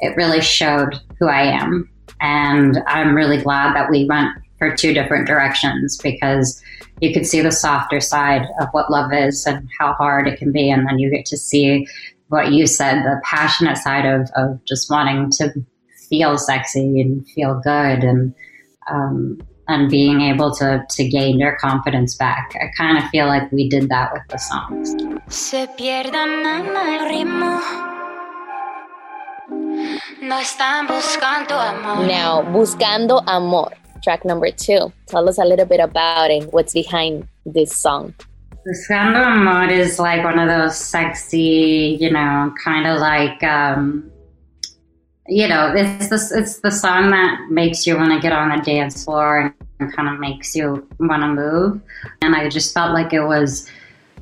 it 0.00 0.16
really 0.16 0.40
showed 0.40 1.00
who 1.18 1.26
I 1.26 1.42
am. 1.42 1.90
And 2.20 2.78
I'm 2.86 3.14
really 3.14 3.42
glad 3.42 3.74
that 3.74 3.90
we 3.90 4.04
went 4.04 4.30
for 4.58 4.74
two 4.74 4.94
different 4.94 5.26
directions 5.26 5.98
because 5.98 6.62
you 7.00 7.12
could 7.12 7.26
see 7.26 7.40
the 7.40 7.52
softer 7.52 8.00
side 8.00 8.46
of 8.60 8.68
what 8.70 8.90
love 8.90 9.12
is 9.12 9.46
and 9.46 9.68
how 9.78 9.92
hard 9.94 10.26
it 10.26 10.38
can 10.38 10.52
be. 10.52 10.70
And 10.70 10.86
then 10.86 10.98
you 10.98 11.10
get 11.10 11.26
to 11.26 11.36
see 11.36 11.86
what 12.28 12.52
you 12.52 12.66
said, 12.66 13.02
the 13.04 13.20
passionate 13.24 13.78
side 13.78 14.04
of, 14.04 14.28
of 14.36 14.64
just 14.64 14.90
wanting 14.90 15.30
to 15.32 15.52
feel 16.08 16.38
sexy 16.38 17.00
and 17.00 17.26
feel 17.30 17.60
good 17.62 18.04
and 18.04 18.34
um, 18.90 19.40
and 19.68 19.90
being 19.90 20.20
able 20.20 20.54
to 20.54 20.84
to 20.88 21.08
gain 21.08 21.38
your 21.38 21.56
confidence 21.56 22.14
back. 22.14 22.54
I 22.60 22.70
kind 22.76 22.98
of 22.98 23.04
feel 23.10 23.26
like 23.26 23.50
we 23.50 23.68
did 23.68 23.88
that 23.88 24.12
with 24.12 24.22
the 24.28 24.38
songs. 24.38 24.94
Now, 32.06 32.42
Buscando 32.42 33.22
Amor, 33.26 33.70
track 34.02 34.24
number 34.24 34.50
two. 34.50 34.92
Tell 35.06 35.28
us 35.28 35.38
a 35.38 35.44
little 35.44 35.66
bit 35.66 35.80
about 35.80 36.30
it. 36.30 36.52
What's 36.52 36.72
behind 36.72 37.28
this 37.44 37.76
song? 37.76 38.14
Buscando 38.66 39.24
Amor 39.24 39.70
is 39.70 40.00
like 40.00 40.24
one 40.24 40.40
of 40.40 40.48
those 40.48 40.76
sexy, 40.76 41.96
you 42.00 42.10
know, 42.10 42.52
kind 42.64 42.86
of 42.86 42.98
like 43.00 43.40
um, 43.44 44.10
you 45.28 45.46
know, 45.46 45.72
it's 45.74 46.08
the, 46.08 46.38
it's 46.38 46.60
the 46.60 46.70
song 46.70 47.10
that 47.10 47.48
makes 47.50 47.86
you 47.86 47.96
want 47.96 48.12
to 48.12 48.20
get 48.20 48.32
on 48.32 48.56
the 48.56 48.62
dance 48.64 49.04
floor 49.04 49.54
and 49.78 49.96
kind 49.96 50.08
of 50.08 50.18
makes 50.18 50.56
you 50.56 50.86
want 50.98 51.22
to 51.22 51.28
move. 51.28 51.80
And 52.22 52.34
I 52.34 52.48
just 52.48 52.74
felt 52.74 52.92
like 52.92 53.12
it 53.12 53.22
was 53.22 53.68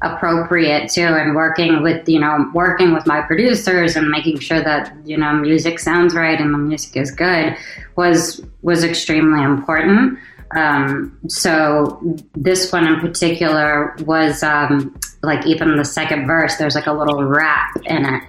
appropriate 0.02 0.90
too 0.90 1.02
and 1.02 1.34
working 1.34 1.82
with 1.82 2.06
you 2.08 2.18
know 2.18 2.50
working 2.52 2.92
with 2.92 3.06
my 3.06 3.22
producers 3.22 3.96
and 3.96 4.10
making 4.10 4.38
sure 4.38 4.62
that 4.62 4.92
you 5.04 5.16
know 5.16 5.32
music 5.32 5.78
sounds 5.78 6.14
right 6.14 6.40
and 6.40 6.52
the 6.52 6.58
music 6.58 6.96
is 6.96 7.10
good 7.10 7.56
was 7.96 8.44
was 8.62 8.84
extremely 8.84 9.42
important 9.42 10.18
um, 10.54 11.18
so 11.28 12.00
this 12.34 12.72
one 12.72 12.86
in 12.86 13.00
particular 13.00 13.96
was 14.00 14.42
um, 14.42 14.94
like 15.22 15.44
even 15.46 15.76
the 15.76 15.84
second 15.84 16.26
verse 16.26 16.56
there's 16.56 16.74
like 16.74 16.86
a 16.86 16.92
little 16.92 17.24
rap 17.24 17.76
in 17.84 18.04
it. 18.04 18.22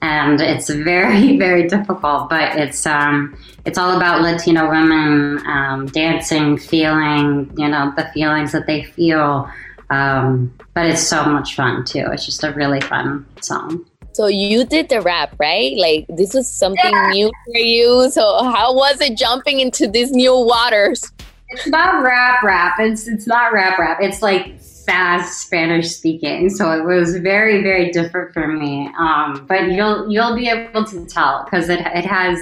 And 0.00 0.40
it's 0.40 0.68
very 0.68 1.36
very 1.38 1.66
difficult 1.66 2.30
but 2.30 2.56
it's 2.56 2.86
um, 2.86 3.36
it's 3.64 3.78
all 3.78 3.96
about 3.96 4.22
latino 4.22 4.68
women 4.68 5.44
um, 5.46 5.86
dancing 5.86 6.58
feeling 6.58 7.52
you 7.56 7.68
know 7.68 7.92
the 7.96 8.08
feelings 8.14 8.52
that 8.52 8.66
they 8.66 8.84
feel. 8.84 9.50
Um, 9.90 10.54
but 10.74 10.86
it's 10.86 11.02
so 11.02 11.24
much 11.26 11.54
fun 11.54 11.84
too. 11.84 12.06
It's 12.12 12.24
just 12.24 12.42
a 12.42 12.52
really 12.52 12.80
fun 12.80 13.26
song. 13.40 13.84
So 14.12 14.28
you 14.28 14.64
did 14.64 14.88
the 14.90 15.00
rap 15.00 15.34
right? 15.40 15.76
Like 15.76 16.06
this 16.08 16.34
was 16.34 16.48
something 16.48 16.92
yeah. 16.92 17.08
new 17.10 17.32
for 17.46 17.58
you. 17.58 18.10
So 18.10 18.44
how 18.44 18.74
was 18.74 19.00
it 19.00 19.16
jumping 19.16 19.58
into 19.58 19.88
these 19.88 20.12
new 20.12 20.36
waters 20.36 21.12
it's 21.54 21.66
not 21.68 22.02
rap 22.02 22.42
rap 22.42 22.74
it's 22.78 23.08
it's 23.08 23.26
not 23.26 23.52
rap 23.52 23.78
rap 23.78 23.98
it's 24.00 24.22
like 24.22 24.60
fast 24.84 25.40
Spanish 25.40 25.90
speaking, 25.90 26.50
so 26.50 26.70
it 26.70 26.84
was 26.84 27.16
very 27.18 27.62
very 27.62 27.90
different 27.90 28.32
for 28.32 28.46
me. 28.46 28.90
Um, 28.98 29.46
but 29.48 29.70
you'll 29.72 30.10
you'll 30.10 30.34
be 30.34 30.48
able 30.48 30.84
to 30.84 31.06
tell 31.06 31.44
because 31.44 31.68
it 31.68 31.80
it 31.80 32.04
has 32.04 32.38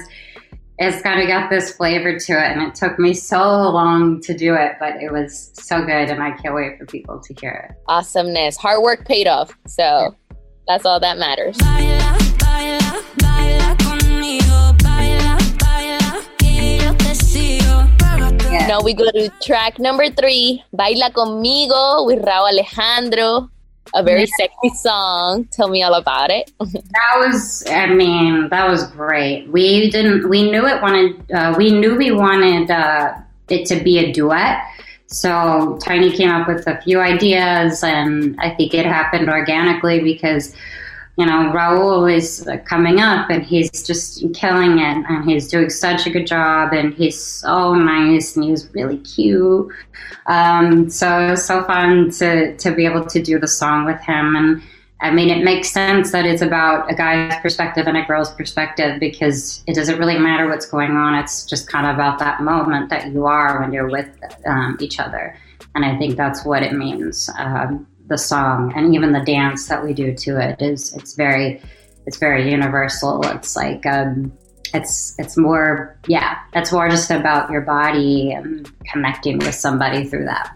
it's 0.79 1.01
kind 1.03 1.21
of 1.21 1.27
got 1.27 1.49
this 1.49 1.75
flavor 1.75 2.17
to 2.17 2.33
it, 2.33 2.51
and 2.51 2.61
it 2.61 2.75
took 2.75 2.97
me 2.99 3.13
so 3.13 3.37
long 3.39 4.19
to 4.21 4.35
do 4.35 4.55
it, 4.55 4.73
but 4.79 4.95
it 4.95 5.11
was 5.11 5.51
so 5.53 5.81
good, 5.81 6.09
and 6.09 6.21
I 6.21 6.31
can't 6.31 6.55
wait 6.55 6.79
for 6.79 6.85
people 6.85 7.19
to 7.19 7.33
hear 7.39 7.69
it. 7.69 7.75
Awesomeness, 7.87 8.57
hard 8.57 8.81
work 8.81 9.05
paid 9.05 9.27
off, 9.27 9.55
so 9.67 10.15
that's 10.67 10.85
all 10.85 10.99
that 10.99 11.17
matters. 11.17 11.57
We 18.83 18.93
go 18.93 19.09
to 19.09 19.29
track 19.41 19.79
number 19.79 20.09
three, 20.09 20.61
Baila 20.73 21.09
Conmigo 21.11 22.05
with 22.05 22.19
Rauw 22.19 22.51
Alejandro. 22.51 23.49
A 23.95 24.03
very 24.03 24.25
sexy 24.25 24.69
song. 24.75 25.45
Tell 25.51 25.69
me 25.69 25.83
all 25.83 25.93
about 25.93 26.31
it. 26.31 26.51
that 26.59 27.15
was, 27.17 27.63
I 27.69 27.87
mean, 27.87 28.49
that 28.49 28.67
was 28.67 28.85
great. 28.91 29.47
We 29.47 29.89
didn't, 29.89 30.27
we 30.27 30.51
knew 30.51 30.65
it 30.65 30.81
wanted, 30.81 31.31
uh, 31.31 31.55
we 31.57 31.71
knew 31.71 31.95
we 31.95 32.11
wanted 32.11 32.69
uh, 32.71 33.13
it 33.47 33.65
to 33.67 33.81
be 33.81 33.99
a 33.99 34.11
duet. 34.11 34.61
So 35.07 35.79
Tainy 35.81 36.13
came 36.13 36.29
up 36.29 36.47
with 36.47 36.67
a 36.67 36.81
few 36.81 36.99
ideas, 36.99 37.83
and 37.83 38.35
I 38.41 38.49
think 38.49 38.73
it 38.73 38.85
happened 38.85 39.29
organically 39.29 40.01
because 40.01 40.53
you 41.17 41.25
know, 41.25 41.51
Raul 41.53 42.11
is 42.11 42.47
coming 42.65 42.99
up 42.99 43.29
and 43.29 43.43
he's 43.43 43.85
just 43.85 44.25
killing 44.33 44.79
it 44.79 45.05
and 45.09 45.29
he's 45.29 45.47
doing 45.47 45.69
such 45.69 46.07
a 46.07 46.09
good 46.09 46.25
job 46.25 46.73
and 46.73 46.93
he's 46.93 47.21
so 47.21 47.75
nice 47.75 48.35
and 48.35 48.45
he's 48.45 48.67
really 48.73 48.97
cute. 48.97 49.71
Um, 50.25 50.89
so 50.89 51.35
so 51.35 51.63
fun 51.65 52.09
to, 52.11 52.57
to 52.57 52.73
be 52.73 52.85
able 52.85 53.05
to 53.05 53.21
do 53.21 53.37
the 53.37 53.47
song 53.47 53.85
with 53.85 54.01
him 54.01 54.35
and, 54.35 54.63
I 55.01 55.11
mean, 55.11 55.29
it 55.29 55.43
makes 55.43 55.69
sense 55.69 56.13
that 56.13 56.25
it's 56.25 56.41
about 56.41 56.89
a 56.89 56.95
guy's 56.95 57.37
perspective 57.41 57.87
and 57.87 57.97
a 57.97 58.05
girl's 58.05 58.33
perspective 58.33 59.01
because 59.01 59.61
it 59.67 59.75
doesn't 59.75 59.99
really 59.99 60.17
matter 60.17 60.47
what's 60.47 60.65
going 60.65 60.91
on. 60.91 61.15
It's 61.15 61.45
just 61.45 61.67
kind 61.67 61.85
of 61.85 61.95
about 61.95 62.19
that 62.19 62.41
moment 62.41 62.89
that 62.89 63.11
you 63.11 63.25
are 63.25 63.59
when 63.59 63.73
you're 63.73 63.89
with 63.89 64.07
um, 64.45 64.77
each 64.79 65.01
other. 65.01 65.37
And 65.75 65.83
I 65.83 65.97
think 65.97 66.15
that's 66.15 66.45
what 66.45 66.63
it 66.63 66.71
means. 66.71 67.29
Um, 67.37 67.85
the 68.07 68.17
song 68.17 68.73
and 68.75 68.93
even 68.93 69.13
the 69.13 69.21
dance 69.21 69.67
that 69.67 69.83
we 69.83 69.93
do 69.93 70.13
to 70.13 70.39
it 70.39 70.61
is 70.61 70.93
it's 70.93 71.15
very 71.15 71.61
it's 72.05 72.17
very 72.17 72.49
universal. 72.49 73.21
It's 73.23 73.55
like 73.55 73.85
um, 73.85 74.31
it's 74.73 75.15
it's 75.19 75.37
more 75.37 75.97
yeah, 76.07 76.39
it's 76.53 76.71
more 76.71 76.89
just 76.89 77.11
about 77.11 77.49
your 77.49 77.61
body 77.61 78.31
and 78.31 78.69
connecting 78.91 79.39
with 79.39 79.55
somebody 79.55 80.05
through 80.05 80.25
that. 80.25 80.55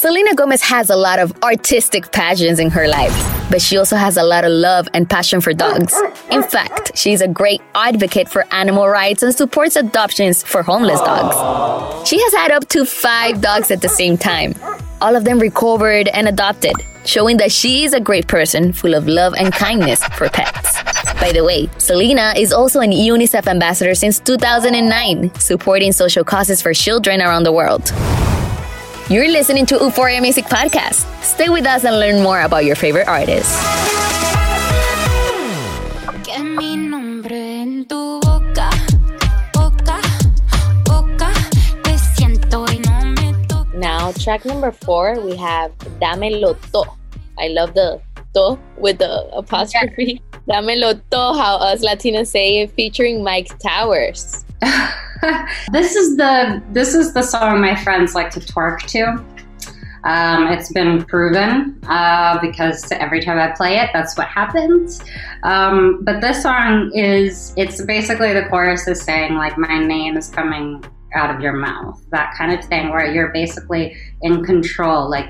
Selena 0.00 0.34
Gomez 0.34 0.62
has 0.62 0.88
a 0.88 0.96
lot 0.96 1.18
of 1.18 1.30
artistic 1.42 2.10
passions 2.10 2.58
in 2.58 2.70
her 2.70 2.88
life, 2.88 3.12
but 3.50 3.60
she 3.60 3.76
also 3.76 3.96
has 3.96 4.16
a 4.16 4.22
lot 4.22 4.46
of 4.46 4.50
love 4.50 4.88
and 4.94 5.10
passion 5.10 5.42
for 5.42 5.52
dogs. 5.52 5.94
In 6.30 6.42
fact, 6.42 6.92
she's 6.94 7.20
a 7.20 7.28
great 7.28 7.60
advocate 7.74 8.26
for 8.26 8.46
animal 8.50 8.88
rights 8.88 9.22
and 9.22 9.34
supports 9.34 9.76
adoptions 9.76 10.42
for 10.42 10.62
homeless 10.62 11.00
dogs. 11.00 12.08
She 12.08 12.18
has 12.18 12.32
had 12.32 12.50
up 12.50 12.66
to 12.70 12.86
five 12.86 13.42
dogs 13.42 13.70
at 13.70 13.82
the 13.82 13.90
same 13.90 14.16
time, 14.16 14.54
all 15.02 15.14
of 15.14 15.24
them 15.24 15.38
recovered 15.38 16.08
and 16.08 16.28
adopted, 16.28 16.76
showing 17.04 17.36
that 17.36 17.52
she 17.52 17.84
is 17.84 17.92
a 17.92 18.00
great 18.00 18.26
person 18.26 18.72
full 18.72 18.94
of 18.94 19.06
love 19.06 19.34
and 19.34 19.52
kindness 19.52 20.02
for 20.16 20.30
pets. 20.30 20.82
By 21.20 21.32
the 21.32 21.44
way, 21.44 21.68
Selena 21.76 22.32
is 22.38 22.54
also 22.54 22.80
an 22.80 22.92
UNICEF 22.92 23.46
ambassador 23.46 23.94
since 23.94 24.18
2009, 24.18 25.34
supporting 25.34 25.92
social 25.92 26.24
causes 26.24 26.62
for 26.62 26.72
children 26.72 27.20
around 27.20 27.42
the 27.42 27.52
world. 27.52 27.92
You're 29.10 29.26
listening 29.28 29.66
to 29.66 29.74
Euphoria 29.74 30.20
Music 30.20 30.44
Podcast. 30.44 31.02
Stay 31.20 31.48
with 31.48 31.66
us 31.66 31.82
and 31.82 31.98
learn 31.98 32.22
more 32.22 32.42
about 32.42 32.64
your 32.64 32.76
favorite 32.76 33.08
artists. 33.08 33.50
Que 36.22 36.38
mi 36.38 36.76
nombre 36.76 37.34
en 37.34 37.86
tu 37.86 38.20
boca, 38.20 38.70
boca, 39.52 39.98
boca, 40.84 41.32
te 41.82 41.98
siento 42.14 42.64
y 42.70 42.78
no 42.86 43.04
me 43.18 43.34
toca. 43.48 43.76
Now, 43.76 44.12
track 44.12 44.44
number 44.44 44.70
four, 44.70 45.18
we 45.18 45.34
have 45.34 45.76
Dámelo 46.00 46.54
To. 46.70 46.84
I 47.36 47.48
love 47.48 47.74
the 47.74 48.00
to 48.34 48.56
with 48.78 48.98
the 48.98 49.26
apostrophe. 49.34 50.22
Dámelo 50.48 51.02
To, 51.10 51.34
how 51.36 51.56
us 51.56 51.82
Latinos 51.82 52.28
say 52.28 52.62
it, 52.62 52.70
featuring 52.76 53.24
Mike 53.24 53.58
Towers. 53.58 54.44
this 55.72 55.96
is 55.96 56.16
the 56.16 56.62
this 56.72 56.94
is 56.94 57.12
the 57.14 57.22
song 57.22 57.60
my 57.60 57.74
friends 57.76 58.14
like 58.14 58.30
to 58.30 58.40
twerk 58.40 58.80
to. 58.82 59.24
Um, 60.04 60.48
it's 60.48 60.72
been 60.72 61.04
proven 61.04 61.78
uh, 61.86 62.38
because 62.40 62.90
every 62.92 63.20
time 63.20 63.38
I 63.38 63.50
play 63.54 63.78
it, 63.78 63.90
that's 63.92 64.16
what 64.16 64.28
happens. 64.28 65.02
Um, 65.42 66.02
but 66.04 66.22
this 66.22 66.42
song 66.42 66.90
is 66.94 67.52
it's 67.56 67.82
basically 67.84 68.32
the 68.32 68.46
chorus 68.48 68.88
is 68.88 69.02
saying 69.02 69.34
like 69.34 69.58
my 69.58 69.78
name 69.78 70.16
is 70.16 70.28
coming 70.28 70.82
out 71.14 71.34
of 71.34 71.42
your 71.42 71.52
mouth, 71.52 72.02
that 72.12 72.34
kind 72.36 72.52
of 72.52 72.64
thing, 72.64 72.90
where 72.90 73.12
you're 73.12 73.32
basically 73.32 73.96
in 74.22 74.44
control. 74.44 75.10
Like 75.10 75.28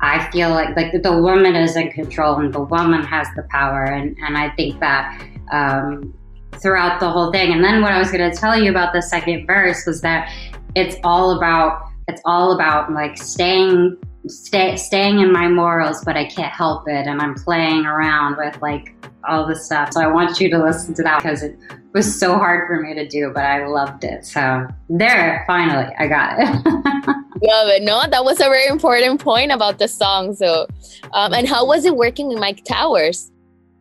I 0.00 0.30
feel 0.30 0.50
like 0.50 0.76
like 0.76 1.02
the 1.02 1.20
woman 1.20 1.56
is 1.56 1.76
in 1.76 1.90
control 1.90 2.36
and 2.36 2.52
the 2.52 2.62
woman 2.62 3.02
has 3.04 3.26
the 3.36 3.42
power, 3.50 3.84
and 3.84 4.16
and 4.26 4.36
I 4.36 4.50
think 4.50 4.80
that. 4.80 5.22
Um, 5.52 6.14
throughout 6.60 7.00
the 7.00 7.10
whole 7.10 7.32
thing. 7.32 7.52
And 7.52 7.64
then 7.64 7.82
what 7.82 7.92
I 7.92 7.98
was 7.98 8.10
going 8.10 8.30
to 8.30 8.36
tell 8.36 8.60
you 8.60 8.70
about 8.70 8.92
the 8.92 9.02
second 9.02 9.46
verse 9.46 9.86
was 9.86 10.00
that 10.02 10.32
it's 10.74 10.96
all 11.04 11.36
about 11.36 11.86
it's 12.08 12.22
all 12.24 12.52
about 12.52 12.92
like 12.92 13.16
staying 13.16 13.96
stay, 14.26 14.76
staying 14.76 15.20
in 15.20 15.32
my 15.32 15.48
morals, 15.48 16.04
but 16.04 16.16
I 16.16 16.26
can't 16.26 16.52
help 16.52 16.88
it, 16.88 17.06
and 17.06 17.20
I'm 17.20 17.34
playing 17.34 17.86
around 17.86 18.36
with 18.36 18.60
like 18.60 18.94
all 19.28 19.46
this 19.46 19.66
stuff. 19.66 19.92
So 19.92 20.00
I 20.00 20.06
want 20.06 20.40
you 20.40 20.50
to 20.50 20.58
listen 20.62 20.94
to 20.94 21.02
that 21.02 21.22
because 21.22 21.42
it 21.42 21.56
was 21.92 22.18
so 22.18 22.34
hard 22.34 22.66
for 22.66 22.80
me 22.80 22.94
to 22.94 23.06
do, 23.06 23.30
but 23.34 23.44
I 23.44 23.66
loved 23.66 24.04
it. 24.04 24.24
So 24.24 24.66
there, 24.88 25.44
finally, 25.46 25.92
I 25.98 26.06
got 26.06 26.36
it. 26.38 27.06
Love 27.42 27.68
it. 27.68 27.82
No, 27.82 28.02
that 28.06 28.22
was 28.22 28.38
a 28.38 28.44
very 28.44 28.66
important 28.66 29.18
point 29.18 29.50
about 29.50 29.78
the 29.78 29.88
song. 29.88 30.34
So, 30.34 30.66
um, 31.14 31.32
and 31.32 31.48
how 31.48 31.64
was 31.64 31.86
it 31.86 31.96
working 31.96 32.28
with 32.28 32.38
Mike 32.38 32.64
Towers? 32.66 33.30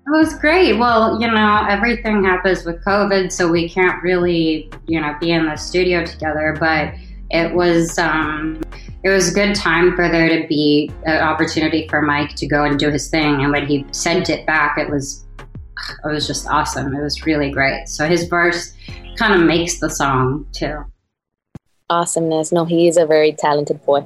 It 0.09 0.17
was 0.17 0.33
great. 0.33 0.73
Well, 0.79 1.21
you 1.21 1.29
know, 1.29 1.67
everything 1.69 2.23
happens 2.23 2.65
with 2.65 2.83
COVID, 2.83 3.31
so 3.31 3.47
we 3.47 3.69
can't 3.69 4.01
really, 4.01 4.67
you 4.87 4.99
know, 4.99 5.15
be 5.19 5.29
in 5.29 5.45
the 5.45 5.55
studio 5.55 6.03
together. 6.03 6.57
But 6.59 6.95
it 7.29 7.53
was, 7.53 7.95
um, 7.99 8.59
it 9.03 9.09
was 9.09 9.29
a 9.29 9.33
good 9.35 9.53
time 9.53 9.95
for 9.95 10.09
there 10.09 10.27
to 10.41 10.47
be 10.47 10.91
an 11.05 11.21
opportunity 11.21 11.87
for 11.89 12.01
Mike 12.01 12.33
to 12.37 12.47
go 12.47 12.63
and 12.63 12.79
do 12.79 12.89
his 12.89 13.07
thing. 13.07 13.43
And 13.43 13.51
when 13.51 13.67
he 13.67 13.85
sent 13.91 14.31
it 14.31 14.47
back, 14.47 14.79
it 14.79 14.89
was, 14.89 15.27
it 16.03 16.07
was 16.07 16.25
just 16.25 16.47
awesome. 16.47 16.95
It 16.95 17.03
was 17.03 17.27
really 17.27 17.51
great. 17.51 17.87
So 17.87 18.07
his 18.07 18.23
verse 18.23 18.73
kind 19.15 19.39
of 19.39 19.41
makes 19.41 19.79
the 19.79 19.91
song 19.91 20.47
too. 20.53 20.85
Awesomeness. 21.91 22.51
No, 22.51 22.65
he 22.65 22.87
is 22.87 22.97
a 22.97 23.05
very 23.05 23.33
talented 23.33 23.85
boy. 23.85 24.01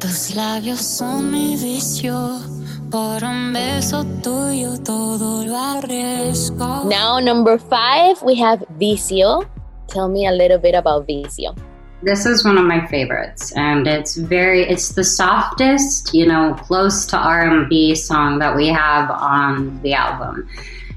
Tus 0.00 0.32
labios 0.32 0.82
son 0.82 1.30
mi 1.30 1.56
vicio. 1.56 2.42
Por 2.90 3.22
un 3.22 3.52
beso 3.52 4.04
tuyo 4.20 4.76
todo 4.82 5.44
lo 5.44 5.56
arriesgo. 5.56 6.88
Now, 6.88 7.20
number 7.20 7.56
five, 7.56 8.20
we 8.20 8.34
have 8.34 8.64
Vicio. 8.80 9.44
Tell 9.86 10.08
me 10.08 10.26
a 10.26 10.32
little 10.32 10.58
bit 10.58 10.74
about 10.74 11.06
Vicio. 11.06 11.54
This 12.02 12.26
is 12.26 12.44
one 12.44 12.58
of 12.58 12.64
my 12.64 12.84
favorites, 12.88 13.52
and 13.52 13.86
it's 13.86 14.16
very, 14.16 14.62
it's 14.62 14.88
the 14.88 15.04
softest, 15.04 16.12
you 16.12 16.26
know, 16.26 16.54
close 16.54 17.06
to 17.06 17.16
R&B 17.16 17.94
song 17.94 18.40
that 18.40 18.56
we 18.56 18.66
have 18.66 19.08
on 19.08 19.80
the 19.82 19.94
album. 19.94 20.48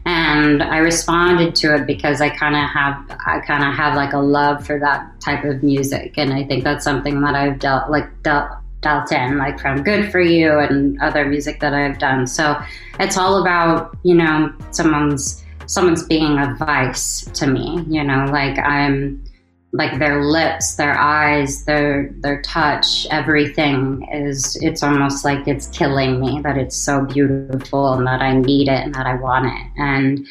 And 0.08 0.64
I 0.64 0.78
responded 0.78 1.54
to 1.58 1.76
it 1.76 1.86
because 1.86 2.22
I 2.22 2.30
kind 2.30 2.56
of 2.56 2.68
have, 2.72 3.20
I 3.28 3.40
kind 3.42 3.64
of 3.64 3.76
have 3.76 3.96
like 3.96 4.14
a 4.14 4.20
love 4.20 4.66
for 4.66 4.80
that 4.80 5.22
type 5.22 5.44
of 5.44 5.62
music, 5.62 6.18
and 6.18 6.34
I 6.34 6.44
think 6.44 6.64
that's 6.64 6.84
something 6.84 7.22
that 7.22 7.36
I've 7.36 7.60
dealt, 7.60 7.92
like 7.92 8.08
dealt, 8.24 8.50
dealt 8.84 9.12
in, 9.12 9.38
like 9.38 9.60
from 9.60 9.82
Good 9.82 10.12
for 10.12 10.22
You 10.22 10.60
and 10.60 11.02
other 11.02 11.26
music 11.26 11.60
that 11.62 11.74
I've 11.74 11.98
done. 11.98 12.28
So 12.28 12.62
it's 13.00 13.18
all 13.18 13.42
about, 13.42 13.98
you 14.04 14.16
know, 14.16 14.54
someone's 14.72 15.44
someone's 15.66 16.06
being 16.06 16.38
a 16.38 16.56
vice 16.60 17.26
to 17.34 17.48
me, 17.48 17.84
you 17.88 18.04
know, 18.04 18.26
like 18.26 18.60
I'm 18.60 19.24
like 19.72 19.98
their 19.98 20.24
lips, 20.24 20.76
their 20.76 20.96
eyes, 20.98 21.66
their 21.66 22.14
their 22.20 22.42
touch, 22.44 23.08
everything 23.10 24.08
is 24.14 24.56
it's 24.62 24.84
almost 24.84 25.26
like 25.26 25.48
it's 25.48 25.68
killing 25.68 26.20
me 26.20 26.40
that 26.42 26.58
it's 26.58 26.76
so 26.76 27.06
beautiful 27.06 27.94
and 27.94 28.06
that 28.06 28.22
I 28.22 28.38
need 28.38 28.68
it 28.68 28.84
and 28.84 28.94
that 28.94 29.08
I 29.08 29.16
want 29.16 29.48
it. 29.48 29.68
And 29.78 30.28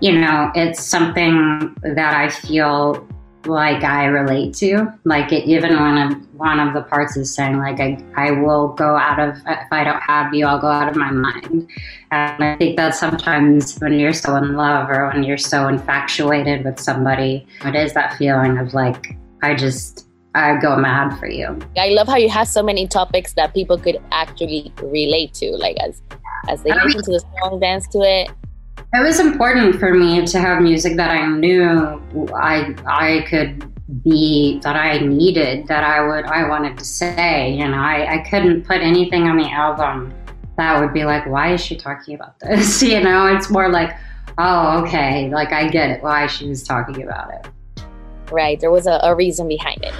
you 0.00 0.18
know, 0.18 0.50
it's 0.54 0.82
something 0.82 1.76
that 1.82 2.14
I 2.14 2.30
feel 2.30 3.06
like 3.46 3.84
I 3.84 4.04
relate 4.04 4.54
to. 4.56 4.92
Like 5.04 5.32
it, 5.32 5.44
even 5.44 5.72
mm-hmm. 5.72 6.12
of 6.12 6.34
one 6.34 6.60
of 6.60 6.74
the 6.74 6.82
parts 6.82 7.16
is 7.16 7.34
saying 7.34 7.58
like 7.58 7.80
I, 7.80 7.98
I 8.16 8.30
will 8.32 8.68
go 8.68 8.96
out 8.96 9.18
of 9.18 9.36
if 9.46 9.72
I 9.72 9.84
don't 9.84 10.00
have 10.00 10.34
you, 10.34 10.46
I'll 10.46 10.60
go 10.60 10.68
out 10.68 10.88
of 10.88 10.96
my 10.96 11.10
mind. 11.10 11.68
And 12.10 12.44
I 12.44 12.56
think 12.56 12.76
that 12.76 12.94
sometimes 12.94 13.78
when 13.78 13.98
you're 13.98 14.12
so 14.12 14.36
in 14.36 14.54
love 14.54 14.88
or 14.90 15.08
when 15.08 15.22
you're 15.22 15.38
so 15.38 15.68
infatuated 15.68 16.64
with 16.64 16.78
somebody, 16.78 17.46
it 17.64 17.74
is 17.74 17.94
that 17.94 18.16
feeling 18.16 18.58
of 18.58 18.74
like 18.74 19.16
I 19.42 19.54
just 19.54 20.06
I 20.34 20.56
go 20.58 20.76
mad 20.76 21.18
for 21.18 21.28
you. 21.28 21.58
I 21.76 21.88
love 21.88 22.06
how 22.06 22.16
you 22.16 22.28
have 22.28 22.46
so 22.46 22.62
many 22.62 22.86
topics 22.86 23.32
that 23.34 23.52
people 23.52 23.78
could 23.78 24.00
actually 24.12 24.72
relate 24.82 25.34
to, 25.34 25.50
like 25.52 25.76
as 25.78 26.02
as 26.48 26.62
they 26.62 26.72
listen 26.72 27.02
to 27.02 27.12
the 27.12 27.24
song, 27.40 27.60
dance 27.60 27.86
to 27.88 28.00
it. 28.00 28.30
It 28.92 29.02
was 29.04 29.20
important 29.20 29.76
for 29.76 29.94
me 29.94 30.26
to 30.26 30.40
have 30.40 30.60
music 30.60 30.96
that 30.96 31.10
I 31.10 31.24
knew 31.24 32.02
I 32.34 32.74
I 32.84 33.24
could 33.28 33.64
be 34.02 34.58
that 34.64 34.74
I 34.74 34.98
needed 34.98 35.68
that 35.68 35.84
I 35.84 36.04
would 36.04 36.24
I 36.24 36.48
wanted 36.48 36.76
to 36.76 36.84
say. 36.84 37.52
You 37.52 37.68
know, 37.68 37.76
I, 37.76 38.14
I 38.14 38.18
couldn't 38.28 38.66
put 38.66 38.80
anything 38.80 39.28
on 39.28 39.36
the 39.36 39.48
album 39.48 40.12
that 40.56 40.80
would 40.80 40.92
be 40.92 41.04
like, 41.04 41.24
why 41.26 41.52
is 41.52 41.60
she 41.60 41.76
talking 41.76 42.16
about 42.16 42.40
this? 42.40 42.82
You 42.90 43.00
know, 43.00 43.32
it's 43.32 43.48
more 43.48 43.68
like, 43.68 43.96
oh, 44.38 44.82
okay, 44.82 45.30
like 45.30 45.52
I 45.52 45.68
get 45.68 45.90
it 45.90 46.02
why 46.02 46.26
she 46.26 46.48
was 46.48 46.64
talking 46.64 47.04
about 47.04 47.32
it. 47.32 47.48
Right, 48.32 48.58
there 48.58 48.72
was 48.72 48.88
a, 48.88 48.98
a 49.04 49.14
reason 49.14 49.46
behind 49.46 49.84
it. 49.84 49.94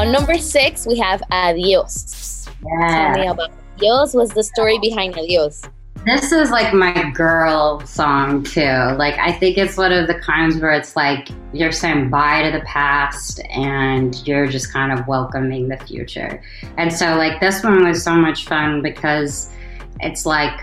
Now, 0.00 0.10
number 0.10 0.38
six, 0.38 0.86
we 0.86 0.98
have 0.98 1.22
Adios. 1.30 2.48
Yeah. 2.64 3.12
Tell 3.12 3.22
me 3.22 3.26
about 3.28 3.50
Adios. 3.76 4.14
What's 4.14 4.32
the 4.32 4.42
story 4.42 4.78
behind 4.78 5.18
Adios? 5.18 5.62
This 6.06 6.32
is 6.32 6.50
like 6.50 6.72
my 6.72 7.10
girl 7.10 7.80
song 7.80 8.42
too. 8.42 8.62
Like 8.62 9.18
I 9.18 9.32
think 9.32 9.58
it's 9.58 9.76
one 9.76 9.92
of 9.92 10.06
the 10.06 10.14
kinds 10.14 10.56
where 10.56 10.70
it's 10.70 10.96
like 10.96 11.28
you're 11.52 11.70
saying 11.70 12.08
bye 12.08 12.50
to 12.50 12.58
the 12.58 12.64
past 12.64 13.40
and 13.50 14.26
you're 14.26 14.46
just 14.46 14.72
kind 14.72 14.98
of 14.98 15.06
welcoming 15.06 15.68
the 15.68 15.76
future. 15.76 16.42
And 16.78 16.90
so 16.90 17.16
like 17.16 17.40
this 17.40 17.62
one 17.62 17.86
was 17.86 18.02
so 18.02 18.14
much 18.14 18.46
fun 18.46 18.80
because 18.80 19.52
it's 20.00 20.24
like 20.24 20.58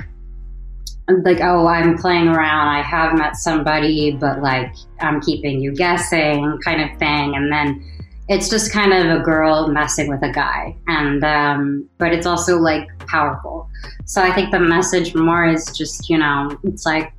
like 1.07 1.41
oh 1.41 1.67
I'm 1.67 1.95
playing 1.97 2.29
around, 2.29 2.69
I 2.69 2.81
have 2.81 3.15
met 3.15 3.35
somebody, 3.35 4.11
but 4.11 4.41
like 4.41 4.73
I'm 4.99 5.21
keeping 5.21 5.61
you 5.61 5.75
guessing 5.75 6.57
kind 6.65 6.81
of 6.81 6.97
thing. 6.97 7.35
And 7.35 7.51
then 7.51 7.83
it's 8.29 8.49
just 8.49 8.73
kind 8.73 8.93
of 8.93 9.21
a 9.21 9.23
girl 9.23 9.69
messing 9.69 10.09
with 10.09 10.21
a 10.21 10.31
guy. 10.31 10.75
And 10.87 11.23
um, 11.23 11.89
but 11.97 12.11
it's 12.13 12.25
also 12.25 12.57
like 12.57 12.87
powerful. 13.07 13.69
So 14.05 14.21
i 14.21 14.33
think 14.33 14.51
the 14.51 14.59
message 14.59 15.15
more 15.15 15.45
is 15.45 15.65
just 15.77 16.09
you 16.09 16.17
know 16.17 16.57
it's 16.63 16.85
like 16.85 17.13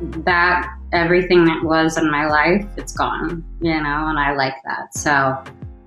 that 0.00 0.68
everything 0.92 1.44
that 1.46 1.62
was 1.64 1.96
in 1.96 2.10
my 2.10 2.26
life 2.26 2.66
it's 2.76 2.92
gone 2.92 3.42
you 3.62 3.80
know 3.82 4.06
and 4.08 4.18
i 4.18 4.34
like 4.34 4.54
that. 4.64 4.94
So 4.94 5.10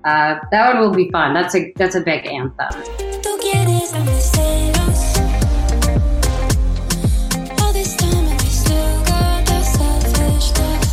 uh, 0.04 0.38
that 0.50 0.74
one 0.74 0.80
will 0.80 0.94
be 0.94 1.10
fun. 1.10 1.34
That's 1.34 1.54
a 1.54 1.72
that's 1.76 1.94
a 1.94 2.00
big 2.00 2.26
anthem. 2.26 2.70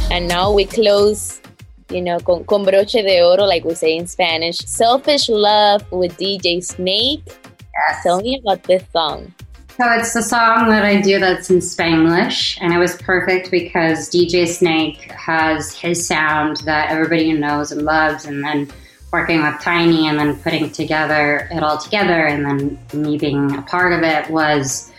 And 0.09 0.27
now 0.27 0.51
we 0.51 0.65
close 0.65 1.41
you 1.89 2.01
know, 2.01 2.19
con, 2.19 2.43
con 2.45 2.65
broche 2.65 3.01
de 3.03 3.21
oro, 3.21 3.43
like 3.43 3.63
we 3.63 3.73
say 3.73 3.95
in 3.95 4.07
Spanish. 4.07 4.57
Selfish 4.59 5.29
Love 5.29 5.89
with 5.91 6.17
DJ 6.17 6.63
Snake. 6.63 7.23
Yes. 7.25 8.03
Tell 8.03 8.21
me 8.21 8.39
about 8.39 8.63
this 8.63 8.83
song. 8.91 9.33
So 9.77 9.85
it's 9.91 10.13
the 10.13 10.23
song 10.23 10.69
that 10.69 10.83
I 10.83 11.01
do 11.01 11.19
that's 11.19 11.51
in 11.51 11.57
Spanglish, 11.57 12.57
and 12.59 12.73
it 12.73 12.79
was 12.79 12.95
perfect 12.95 13.51
because 13.51 14.09
DJ 14.09 14.47
Snake 14.47 15.11
has 15.11 15.71
his 15.75 16.05
sound 16.05 16.57
that 16.65 16.89
everybody 16.89 17.31
knows 17.33 17.71
and 17.71 17.83
loves, 17.83 18.25
and 18.25 18.43
then 18.43 18.67
working 19.13 19.43
with 19.43 19.53
Tainy 19.61 20.09
and 20.09 20.19
then 20.19 20.35
putting 20.37 20.71
together 20.71 21.47
it 21.51 21.61
all 21.61 21.77
together, 21.77 22.25
and 22.25 22.43
then 22.43 22.79
me 23.03 23.19
being 23.19 23.55
a 23.55 23.61
part 23.61 23.93
of 23.93 24.01
it 24.01 24.27
was 24.31 24.91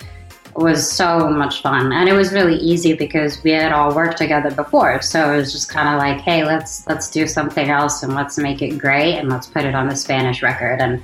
was 0.59 0.91
so 0.91 1.31
much 1.31 1.63
fun. 1.63 1.93
And 1.93 2.09
it 2.09 2.13
was 2.13 2.33
really 2.33 2.57
easy 2.57 2.93
because 2.93 3.43
we 3.45 3.53
had 3.53 3.73
all 3.73 3.95
worked 3.95 4.19
together 4.19 4.51
before. 4.51 5.01
So 5.03 5.33
it 5.33 5.37
was 5.37 5.53
just 5.53 5.69
kind 5.69 5.89
of 5.89 5.99
like 5.99 6.21
hey 6.21 6.45
let's 6.45 6.87
let's 6.87 7.09
do 7.11 7.27
something 7.27 7.69
else 7.69 8.03
and 8.03 8.15
let's 8.15 8.39
make 8.39 8.61
it 8.63 8.77
great 8.79 9.17
and 9.17 9.29
let's 9.29 9.47
put 9.47 9.65
it 9.65 9.75
on 9.75 9.89
the 9.89 9.97
spanish 9.97 10.43
record 10.43 10.81
and 10.81 11.03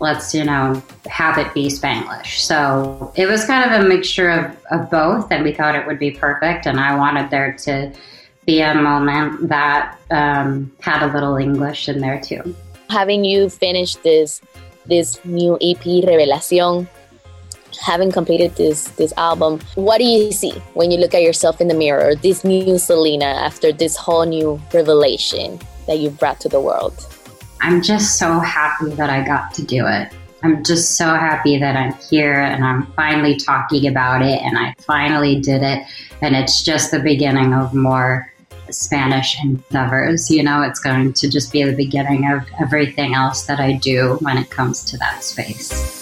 let's 0.00 0.34
you 0.34 0.44
know 0.44 0.82
have 1.06 1.38
it 1.38 1.52
be 1.52 1.66
spanglish. 1.66 2.38
So 2.40 3.12
it 3.16 3.26
was 3.26 3.44
kind 3.44 3.70
of 3.70 3.84
a 3.84 3.88
mixture 3.88 4.30
of, 4.30 4.56
of 4.70 4.90
both 4.90 5.30
and 5.30 5.42
we 5.44 5.52
thought 5.52 5.74
it 5.74 5.86
would 5.86 5.98
be 5.98 6.10
perfect 6.10 6.66
and 6.66 6.78
i 6.80 6.96
wanted 6.96 7.30
there 7.30 7.52
to 7.52 7.92
be 8.44 8.60
a 8.60 8.74
moment 8.74 9.48
that 9.48 9.98
um, 10.10 10.72
had 10.80 11.08
a 11.08 11.12
little 11.12 11.36
english 11.36 11.88
in 11.88 12.00
there 12.00 12.20
too. 12.20 12.54
Having 12.88 13.24
you 13.24 13.48
finish 13.48 13.96
this 13.96 14.40
this 14.86 15.24
new 15.24 15.54
ep 15.60 15.84
revelacion 15.84 16.88
having 17.80 18.12
completed 18.12 18.54
this 18.56 18.88
this 19.00 19.12
album, 19.16 19.60
what 19.74 19.98
do 19.98 20.04
you 20.04 20.32
see 20.32 20.52
when 20.74 20.90
you 20.90 20.98
look 20.98 21.14
at 21.14 21.22
yourself 21.22 21.60
in 21.60 21.68
the 21.68 21.74
mirror? 21.74 22.14
This 22.14 22.44
new 22.44 22.78
Selena 22.78 23.24
after 23.24 23.72
this 23.72 23.96
whole 23.96 24.26
new 24.26 24.60
revelation 24.72 25.58
that 25.86 25.98
you've 25.98 26.18
brought 26.18 26.40
to 26.40 26.48
the 26.48 26.60
world. 26.60 27.06
I'm 27.60 27.80
just 27.80 28.18
so 28.18 28.40
happy 28.40 28.90
that 28.90 29.10
I 29.10 29.24
got 29.24 29.54
to 29.54 29.64
do 29.64 29.86
it. 29.86 30.12
I'm 30.42 30.64
just 30.64 30.96
so 30.96 31.06
happy 31.06 31.56
that 31.58 31.76
I'm 31.76 31.94
here 32.10 32.40
and 32.40 32.64
I'm 32.64 32.86
finally 32.92 33.36
talking 33.36 33.86
about 33.86 34.22
it 34.22 34.42
and 34.42 34.58
I 34.58 34.74
finally 34.80 35.40
did 35.40 35.62
it. 35.62 35.86
And 36.20 36.34
it's 36.34 36.64
just 36.64 36.90
the 36.90 36.98
beginning 36.98 37.54
of 37.54 37.72
more 37.72 38.32
Spanish 38.70 39.36
endeavors. 39.44 40.30
You 40.30 40.42
know, 40.42 40.62
it's 40.62 40.80
going 40.80 41.12
to 41.12 41.30
just 41.30 41.52
be 41.52 41.62
the 41.62 41.76
beginning 41.76 42.30
of 42.32 42.42
everything 42.60 43.14
else 43.14 43.44
that 43.44 43.60
I 43.60 43.74
do 43.74 44.18
when 44.20 44.36
it 44.36 44.50
comes 44.50 44.82
to 44.86 44.96
that 44.98 45.22
space. 45.22 46.01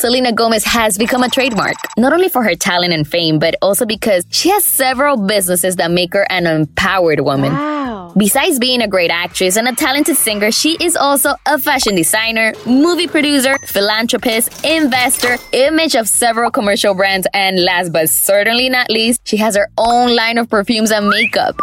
Selena 0.00 0.32
Gomez 0.32 0.64
has 0.64 0.96
become 0.96 1.22
a 1.22 1.28
trademark, 1.28 1.74
not 1.98 2.14
only 2.14 2.30
for 2.30 2.42
her 2.42 2.54
talent 2.54 2.94
and 2.94 3.06
fame, 3.06 3.38
but 3.38 3.54
also 3.60 3.84
because 3.84 4.24
she 4.30 4.48
has 4.48 4.64
several 4.64 5.18
businesses 5.18 5.76
that 5.76 5.90
make 5.90 6.14
her 6.14 6.26
an 6.32 6.46
empowered 6.46 7.20
woman. 7.20 7.52
Wow. 7.52 8.14
Besides 8.16 8.58
being 8.58 8.80
a 8.80 8.88
great 8.88 9.10
actress 9.10 9.58
and 9.58 9.68
a 9.68 9.74
talented 9.74 10.16
singer, 10.16 10.52
she 10.52 10.78
is 10.80 10.96
also 10.96 11.34
a 11.44 11.58
fashion 11.58 11.94
designer, 11.96 12.54
movie 12.64 13.08
producer, 13.08 13.54
philanthropist, 13.66 14.64
investor, 14.64 15.36
image 15.52 15.94
of 15.94 16.08
several 16.08 16.50
commercial 16.50 16.94
brands, 16.94 17.26
and 17.34 17.62
last 17.62 17.92
but 17.92 18.08
certainly 18.08 18.70
not 18.70 18.88
least, 18.88 19.20
she 19.28 19.36
has 19.36 19.54
her 19.54 19.68
own 19.76 20.16
line 20.16 20.38
of 20.38 20.48
perfumes 20.48 20.90
and 20.90 21.10
makeup. 21.10 21.54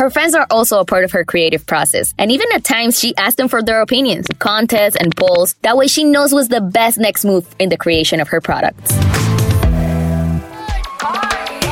Her 0.00 0.08
fans 0.08 0.34
are 0.34 0.46
also 0.50 0.80
a 0.80 0.84
part 0.86 1.04
of 1.04 1.12
her 1.12 1.26
creative 1.26 1.66
process, 1.66 2.14
and 2.16 2.32
even 2.32 2.46
at 2.54 2.64
times 2.64 2.98
she 2.98 3.14
asks 3.18 3.34
them 3.34 3.48
for 3.48 3.62
their 3.62 3.82
opinions, 3.82 4.26
contests, 4.38 4.96
and 4.96 5.14
polls. 5.14 5.56
That 5.60 5.76
way 5.76 5.88
she 5.88 6.04
knows 6.04 6.32
what's 6.32 6.48
the 6.48 6.62
best 6.62 6.96
next 6.96 7.22
move 7.22 7.46
in 7.58 7.68
the 7.68 7.76
creation 7.76 8.18
of 8.18 8.28
her 8.28 8.40
products. 8.40 8.92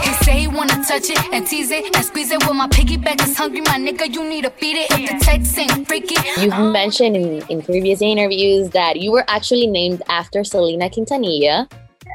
He 0.05 0.13
say 0.23 0.41
he 0.41 0.47
wanna 0.47 0.75
touch 0.87 1.09
it 1.09 1.19
and 1.33 1.47
tease 1.47 1.71
it 1.71 1.97
and 1.97 2.05
squeeze 2.05 2.31
it. 2.31 2.43
Well, 2.43 2.53
my 2.53 2.69
piggyback 2.69 3.27
is 3.27 3.35
hungry, 3.35 3.63
my 3.63 3.79
nigga. 3.79 4.13
You 4.13 4.29
need 4.29 4.45
to 4.45 4.51
feed 4.51 4.77
it. 4.77 4.91
If 4.91 5.09
the 5.09 5.25
text 5.25 5.59
ain't 5.59 5.89
freaky, 5.89 6.17
You've 6.39 6.71
mentioned 6.71 7.17
in, 7.17 7.41
in 7.49 7.63
previous 7.63 8.03
interviews 8.03 8.69
that 8.73 9.01
you 9.01 9.11
were 9.11 9.25
actually 9.27 9.69
named 9.69 10.03
after 10.11 10.45
Selena 10.45 10.91
Quintanilla, 10.91 11.73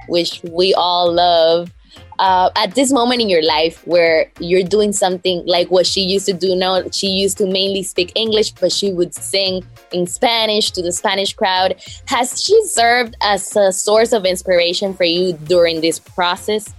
which 0.08 0.44
we 0.44 0.76
all 0.76 1.12
love. 1.12 1.74
Uh, 2.20 2.50
at 2.56 2.76
this 2.76 2.92
moment 2.92 3.22
in 3.22 3.30
your 3.30 3.44
life 3.44 3.86
where 3.88 4.32
you're 4.40 4.64
doing 4.64 4.94
something 4.94 5.44
like 5.46 5.70
what 5.72 5.86
she 5.86 6.02
used 6.02 6.26
to 6.26 6.34
do 6.34 6.56
now, 6.56 6.84
she 6.92 7.08
used 7.08 7.38
to 7.38 7.46
mainly 7.46 7.84
speak 7.84 8.12
English, 8.16 8.52
but 8.52 8.72
she 8.72 8.94
would 8.94 9.14
sing 9.14 9.64
in 9.92 10.06
Spanish 10.08 10.72
to 10.72 10.82
the 10.82 10.92
Spanish 10.92 11.34
crowd. 11.34 11.76
Has 12.08 12.42
she 12.42 12.60
served 12.66 13.16
as 13.22 13.56
a 13.56 13.72
source 13.72 14.14
of 14.14 14.26
inspiration 14.26 14.94
for 14.94 15.06
you 15.06 15.34
during 15.34 15.82
this 15.82 16.00
process? 16.00 16.74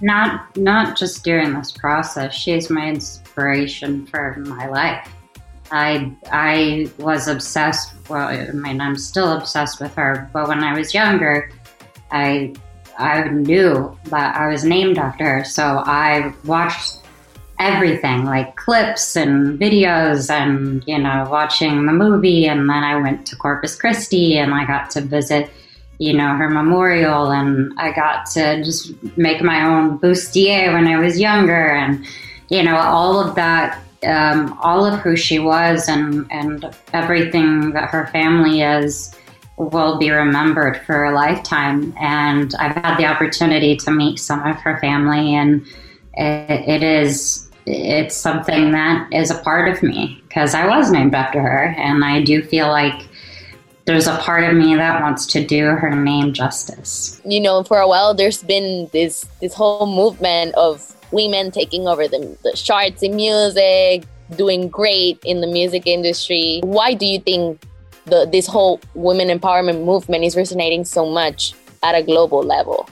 Not 0.00 0.56
not 0.56 0.98
just 0.98 1.22
during 1.22 1.54
this 1.54 1.70
process. 1.70 2.34
she 2.34 2.52
is 2.52 2.68
my 2.68 2.88
inspiration 2.88 4.04
for 4.06 4.36
my 4.46 4.66
life. 4.66 5.08
I 5.70 6.12
I 6.32 6.90
was 6.98 7.28
obsessed. 7.28 7.94
Well, 8.08 8.28
I 8.28 8.50
mean, 8.50 8.80
I'm 8.80 8.96
still 8.96 9.32
obsessed 9.32 9.80
with 9.80 9.94
her. 9.94 10.28
But 10.32 10.48
when 10.48 10.64
I 10.64 10.76
was 10.76 10.92
younger, 10.92 11.50
I 12.10 12.52
I 12.98 13.28
knew 13.28 13.96
that 14.06 14.36
I 14.36 14.48
was 14.48 14.64
named 14.64 14.98
after 14.98 15.24
her. 15.24 15.44
So 15.44 15.82
I 15.84 16.34
watched 16.44 16.98
everything, 17.58 18.24
like 18.24 18.56
clips 18.56 19.16
and 19.16 19.58
videos, 19.58 20.30
and 20.30 20.82
you 20.86 20.98
know, 20.98 21.26
watching 21.30 21.86
the 21.86 21.92
movie. 21.92 22.46
And 22.46 22.68
then 22.68 22.82
I 22.84 23.00
went 23.00 23.26
to 23.28 23.36
Corpus 23.36 23.74
Christi, 23.76 24.38
and 24.38 24.54
I 24.54 24.66
got 24.66 24.90
to 24.90 25.00
visit 25.00 25.50
you 26.02 26.12
know, 26.12 26.34
her 26.34 26.50
memorial 26.50 27.30
and 27.30 27.72
I 27.78 27.92
got 27.92 28.26
to 28.32 28.60
just 28.64 28.92
make 29.16 29.40
my 29.40 29.64
own 29.64 30.00
bustier 30.00 30.72
when 30.72 30.88
I 30.88 30.98
was 30.98 31.20
younger 31.20 31.68
and, 31.68 32.04
you 32.48 32.64
know, 32.64 32.76
all 32.76 33.20
of 33.20 33.36
that, 33.36 33.80
um, 34.04 34.58
all 34.60 34.84
of 34.84 34.98
who 34.98 35.14
she 35.14 35.38
was 35.38 35.88
and, 35.88 36.26
and 36.32 36.76
everything 36.92 37.70
that 37.70 37.88
her 37.90 38.08
family 38.08 38.62
is 38.62 39.14
will 39.56 39.98
be 39.98 40.10
remembered 40.10 40.78
for 40.84 41.04
a 41.04 41.14
lifetime. 41.14 41.94
And 42.00 42.54
I've 42.58 42.74
had 42.74 42.96
the 42.96 43.06
opportunity 43.06 43.76
to 43.76 43.90
meet 43.90 44.18
some 44.18 44.42
of 44.44 44.56
her 44.56 44.78
family 44.80 45.34
and 45.34 45.66
it, 46.14 46.68
it 46.68 46.82
is, 46.82 47.50
it's 47.66 48.16
something 48.16 48.72
that 48.72 49.12
is 49.12 49.30
a 49.30 49.38
part 49.38 49.68
of 49.68 49.82
me 49.82 50.22
because 50.28 50.54
I 50.54 50.66
was 50.66 50.90
named 50.90 51.14
after 51.14 51.40
her 51.40 51.74
and 51.78 52.04
I 52.04 52.22
do 52.22 52.42
feel 52.42 52.68
like 52.68 53.08
there's 53.84 54.06
a 54.06 54.16
part 54.18 54.44
of 54.44 54.54
me 54.54 54.74
that 54.76 55.00
wants 55.00 55.26
to 55.26 55.44
do 55.44 55.66
her 55.66 55.90
name 55.90 56.32
justice. 56.32 57.20
you 57.24 57.40
know, 57.40 57.62
for 57.64 57.78
a 57.78 57.88
while 57.88 58.14
there's 58.14 58.42
been 58.42 58.88
this 58.92 59.26
this 59.40 59.54
whole 59.54 59.86
movement 59.86 60.54
of 60.54 60.94
women 61.10 61.50
taking 61.50 61.86
over 61.86 62.08
the, 62.08 62.36
the 62.42 62.52
charts 62.52 63.02
in 63.02 63.16
music, 63.16 64.04
doing 64.36 64.68
great 64.68 65.20
in 65.24 65.40
the 65.40 65.46
music 65.46 65.86
industry. 65.86 66.60
Why 66.62 66.94
do 66.94 67.06
you 67.06 67.20
think 67.20 67.62
the 68.06 68.28
this 68.30 68.46
whole 68.46 68.80
women 68.94 69.28
empowerment 69.28 69.84
movement 69.84 70.24
is 70.24 70.36
resonating 70.36 70.84
so 70.84 71.08
much 71.08 71.54
at 71.82 71.94
a 71.94 72.02
global 72.02 72.42
level? 72.42 72.88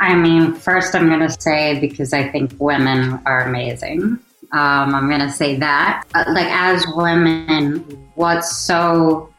I 0.00 0.14
mean, 0.14 0.54
first, 0.54 0.94
I'm 0.94 1.08
going 1.08 1.20
to 1.20 1.40
say 1.40 1.78
because 1.78 2.14
I 2.14 2.28
think 2.30 2.52
women 2.58 3.20
are 3.26 3.42
amazing. 3.42 4.18
Um, 4.52 4.94
I'm 4.94 5.08
going 5.08 5.20
to 5.20 5.30
say 5.30 5.56
that. 5.58 6.04
Uh, 6.14 6.24
Like, 6.28 6.48
as 6.48 6.84
women, 6.96 7.80
what's 8.14 8.56
so 8.56 9.32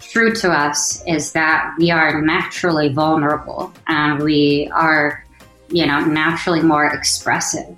true 0.00 0.32
to 0.34 0.50
us 0.50 1.04
is 1.06 1.32
that 1.32 1.74
we 1.78 1.90
are 1.90 2.20
naturally 2.22 2.88
vulnerable 2.88 3.72
and 3.86 4.22
we 4.22 4.70
are, 4.72 5.24
you 5.68 5.86
know, 5.86 6.00
naturally 6.00 6.62
more 6.62 6.86
expressive. 6.86 7.76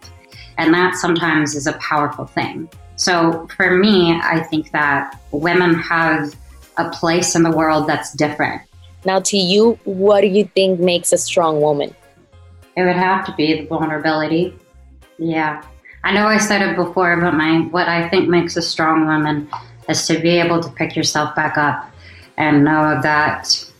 And 0.56 0.72
that 0.72 0.94
sometimes 0.94 1.54
is 1.54 1.66
a 1.66 1.74
powerful 1.74 2.24
thing. 2.24 2.68
So 2.96 3.48
for 3.56 3.76
me, 3.76 4.20
I 4.22 4.40
think 4.40 4.70
that 4.72 5.18
women 5.30 5.74
have 5.74 6.34
a 6.76 6.90
place 6.90 7.34
in 7.34 7.42
the 7.42 7.50
world 7.50 7.86
that's 7.86 8.12
different. 8.12 8.62
Now, 9.04 9.20
to 9.20 9.36
you, 9.36 9.78
what 9.84 10.20
do 10.20 10.28
you 10.28 10.44
think 10.44 10.78
makes 10.80 11.12
a 11.12 11.18
strong 11.18 11.60
woman? 11.60 11.94
It 12.76 12.82
would 12.82 12.96
have 12.96 13.26
to 13.26 13.34
be 13.34 13.60
the 13.60 13.66
vulnerability. 13.66 14.54
Yeah. 15.18 15.62
I 16.04 16.12
know 16.12 16.26
I 16.26 16.38
said 16.38 16.62
it 16.62 16.76
before, 16.76 17.20
but 17.20 17.34
my 17.34 17.60
what 17.70 17.88
I 17.88 18.08
think 18.08 18.28
makes 18.28 18.56
a 18.56 18.62
strong 18.62 19.06
woman 19.06 19.48
is 19.88 20.06
to 20.06 20.18
be 20.18 20.30
able 20.40 20.60
to 20.60 20.70
pick 20.70 20.96
yourself 20.96 21.34
back 21.34 21.58
up 21.58 21.90
and 22.36 22.64
know 22.64 23.00
that 23.02 23.70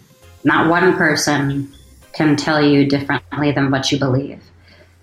not 0.44 0.68
one 0.68 0.96
person 0.96 1.72
can 2.12 2.36
tell 2.36 2.62
you 2.62 2.86
differently 2.86 3.52
than 3.52 3.70
what 3.70 3.90
you 3.90 3.98
believe. 3.98 4.42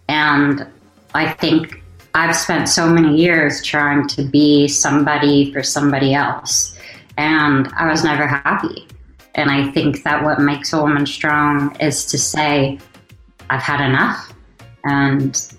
And 0.07 0.67
I 1.13 1.31
think 1.33 1.78
I've 2.13 2.35
spent 2.35 2.67
so 2.67 2.89
many 2.89 3.15
years 3.15 3.63
trying 3.63 4.07
to 4.09 4.23
be 4.23 4.67
somebody 4.67 5.51
for 5.53 5.63
somebody 5.63 6.13
else, 6.13 6.77
and 7.17 7.67
I 7.77 7.89
was 7.89 8.03
never 8.03 8.27
happy. 8.27 8.87
And 9.35 9.51
I 9.51 9.71
think 9.71 10.03
that 10.03 10.23
what 10.23 10.41
makes 10.41 10.73
a 10.73 10.81
woman 10.81 11.05
strong 11.05 11.75
is 11.79 12.05
to 12.07 12.17
say, 12.17 12.79
I've 13.49 13.61
had 13.61 13.87
enough, 13.87 14.33
and 14.83 15.55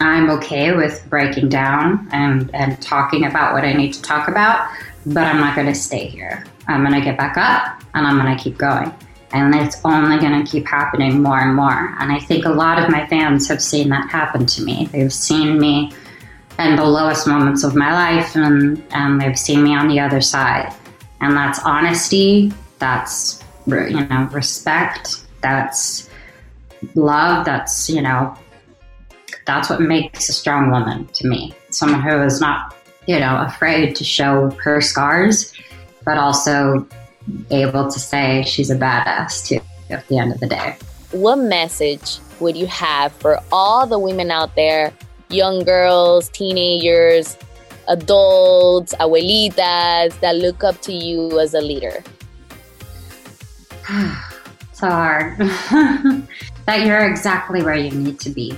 I'm 0.00 0.30
okay 0.30 0.72
with 0.74 1.04
breaking 1.10 1.50
down 1.50 2.08
and, 2.12 2.50
and 2.54 2.80
talking 2.80 3.26
about 3.26 3.52
what 3.52 3.64
I 3.64 3.74
need 3.74 3.92
to 3.92 4.02
talk 4.02 4.28
about, 4.28 4.70
but 5.04 5.24
I'm 5.24 5.36
not 5.36 5.54
going 5.54 5.66
to 5.66 5.74
stay 5.74 6.06
here. 6.06 6.46
I'm 6.68 6.82
going 6.82 6.98
to 6.98 7.04
get 7.04 7.18
back 7.18 7.36
up 7.36 7.82
and 7.94 8.06
I'm 8.06 8.18
going 8.18 8.34
to 8.34 8.42
keep 8.42 8.56
going. 8.56 8.92
And 9.32 9.54
it's 9.54 9.80
only 9.84 10.18
going 10.18 10.44
to 10.44 10.50
keep 10.50 10.66
happening 10.66 11.22
more 11.22 11.38
and 11.38 11.54
more. 11.54 11.94
And 12.00 12.10
I 12.10 12.18
think 12.18 12.44
a 12.44 12.50
lot 12.50 12.82
of 12.82 12.90
my 12.90 13.06
fans 13.06 13.46
have 13.48 13.62
seen 13.62 13.88
that 13.90 14.10
happen 14.10 14.44
to 14.46 14.62
me. 14.62 14.86
They've 14.86 15.12
seen 15.12 15.58
me 15.58 15.92
in 16.58 16.76
the 16.76 16.84
lowest 16.84 17.26
moments 17.26 17.62
of 17.62 17.74
my 17.74 17.92
life 17.92 18.34
and, 18.34 18.82
and 18.90 19.20
they've 19.20 19.38
seen 19.38 19.62
me 19.62 19.74
on 19.74 19.88
the 19.88 20.00
other 20.00 20.20
side. 20.20 20.74
And 21.20 21.36
that's 21.36 21.60
honesty, 21.64 22.52
that's, 22.78 23.42
you 23.66 24.06
know, 24.06 24.28
respect, 24.32 25.24
that's 25.42 26.10
love, 26.94 27.44
that's, 27.44 27.88
you 27.88 28.02
know, 28.02 28.36
that's 29.46 29.70
what 29.70 29.80
makes 29.80 30.28
a 30.28 30.32
strong 30.32 30.70
woman 30.70 31.06
to 31.14 31.28
me. 31.28 31.54
Someone 31.70 32.02
who 32.02 32.22
is 32.22 32.40
not, 32.40 32.74
you 33.06 33.18
know, 33.18 33.38
afraid 33.38 33.94
to 33.96 34.04
show 34.04 34.50
her 34.62 34.80
scars, 34.80 35.52
but 36.04 36.18
also 36.18 36.86
able 37.50 37.90
to 37.90 37.98
say 37.98 38.44
she's 38.46 38.70
a 38.70 38.76
badass 38.76 39.46
too 39.46 39.60
at 39.90 40.06
the 40.08 40.18
end 40.18 40.32
of 40.32 40.40
the 40.40 40.46
day. 40.46 40.76
What 41.12 41.36
message 41.36 42.18
would 42.38 42.56
you 42.56 42.66
have 42.66 43.12
for 43.12 43.38
all 43.52 43.86
the 43.86 43.98
women 43.98 44.30
out 44.30 44.54
there, 44.54 44.92
young 45.28 45.64
girls, 45.64 46.28
teenagers, 46.30 47.36
adults, 47.88 48.94
abuelitas, 48.94 50.18
that 50.20 50.36
look 50.36 50.64
up 50.64 50.80
to 50.82 50.92
you 50.92 51.38
as 51.40 51.54
a 51.54 51.60
leader? 51.60 52.02
it's 53.90 54.80
hard. 54.80 55.38
that 56.66 56.86
you're 56.86 57.10
exactly 57.10 57.62
where 57.62 57.74
you 57.74 57.90
need 57.90 58.20
to 58.20 58.30
be. 58.30 58.54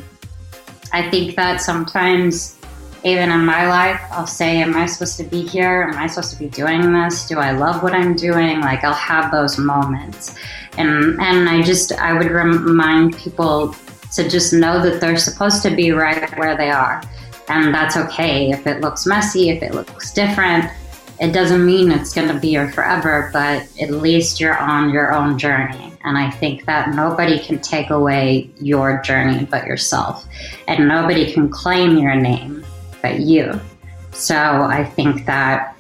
I 0.92 1.08
think 1.08 1.36
that 1.36 1.60
sometimes 1.60 2.58
even 3.04 3.30
in 3.30 3.44
my 3.44 3.66
life, 3.66 4.00
I'll 4.10 4.26
say, 4.26 4.60
Am 4.60 4.76
I 4.76 4.86
supposed 4.86 5.16
to 5.16 5.24
be 5.24 5.46
here? 5.46 5.88
Am 5.92 5.98
I 5.98 6.06
supposed 6.06 6.32
to 6.32 6.38
be 6.38 6.48
doing 6.48 6.92
this? 6.92 7.26
Do 7.26 7.38
I 7.38 7.50
love 7.52 7.82
what 7.82 7.94
I'm 7.94 8.14
doing? 8.14 8.60
Like, 8.60 8.84
I'll 8.84 8.92
have 8.94 9.32
those 9.32 9.58
moments. 9.58 10.36
And, 10.78 11.20
and 11.20 11.48
I 11.48 11.62
just, 11.62 11.92
I 11.92 12.12
would 12.12 12.30
remind 12.30 13.16
people 13.16 13.74
to 14.14 14.28
just 14.28 14.52
know 14.52 14.80
that 14.82 15.00
they're 15.00 15.16
supposed 15.16 15.62
to 15.62 15.74
be 15.74 15.90
right 15.90 16.36
where 16.38 16.56
they 16.56 16.70
are. 16.70 17.02
And 17.48 17.74
that's 17.74 17.96
okay. 17.96 18.50
If 18.50 18.66
it 18.66 18.80
looks 18.80 19.04
messy, 19.04 19.50
if 19.50 19.62
it 19.62 19.74
looks 19.74 20.12
different, 20.12 20.70
it 21.20 21.32
doesn't 21.32 21.64
mean 21.64 21.90
it's 21.90 22.12
going 22.12 22.28
to 22.28 22.38
be 22.38 22.50
here 22.50 22.70
forever, 22.72 23.30
but 23.32 23.66
at 23.80 23.90
least 23.90 24.40
you're 24.40 24.56
on 24.56 24.90
your 24.90 25.12
own 25.12 25.38
journey. 25.38 25.92
And 26.04 26.18
I 26.18 26.30
think 26.30 26.66
that 26.66 26.94
nobody 26.94 27.38
can 27.38 27.60
take 27.60 27.90
away 27.90 28.50
your 28.58 29.00
journey 29.02 29.44
but 29.44 29.66
yourself. 29.66 30.26
And 30.66 30.88
nobody 30.88 31.32
can 31.32 31.48
claim 31.48 31.96
your 31.98 32.14
name 32.14 32.64
but 33.02 33.20
you. 33.20 33.60
So 34.12 34.36
I 34.36 34.84
think 34.84 35.26
that 35.26 35.76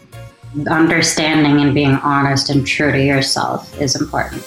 understanding 0.68 1.60
and 1.60 1.72
being 1.72 1.94
honest 2.02 2.50
and 2.50 2.66
true 2.66 2.92
to 2.92 3.02
yourself 3.02 3.80
is 3.80 3.98
important. 3.98 4.42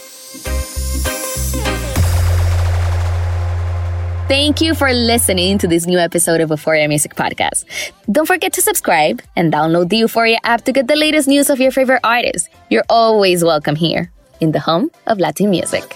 Thank 4.27 4.59
you 4.59 4.73
for 4.73 4.91
listening 4.91 5.59
to 5.59 5.67
this 5.67 5.85
new 5.85 5.99
episode 5.99 6.41
of 6.41 6.49
Euphoria 6.49 6.87
Music 6.87 7.15
Podcast. 7.15 7.63
Don't 8.11 8.25
forget 8.25 8.53
to 8.53 8.61
subscribe 8.61 9.21
and 9.35 9.53
download 9.53 9.89
the 9.89 9.97
Euphoria 9.97 10.39
app 10.43 10.63
to 10.65 10.71
get 10.71 10.87
the 10.87 10.95
latest 10.95 11.27
news 11.27 11.49
of 11.49 11.59
your 11.59 11.71
favorite 11.71 12.01
artists. 12.03 12.49
You're 12.69 12.85
always 12.89 13.43
welcome 13.43 13.75
here 13.75 14.11
in 14.41 14.51
the 14.51 14.59
home 14.59 14.89
of 15.05 15.19
Latin 15.19 15.51
music. 15.51 15.95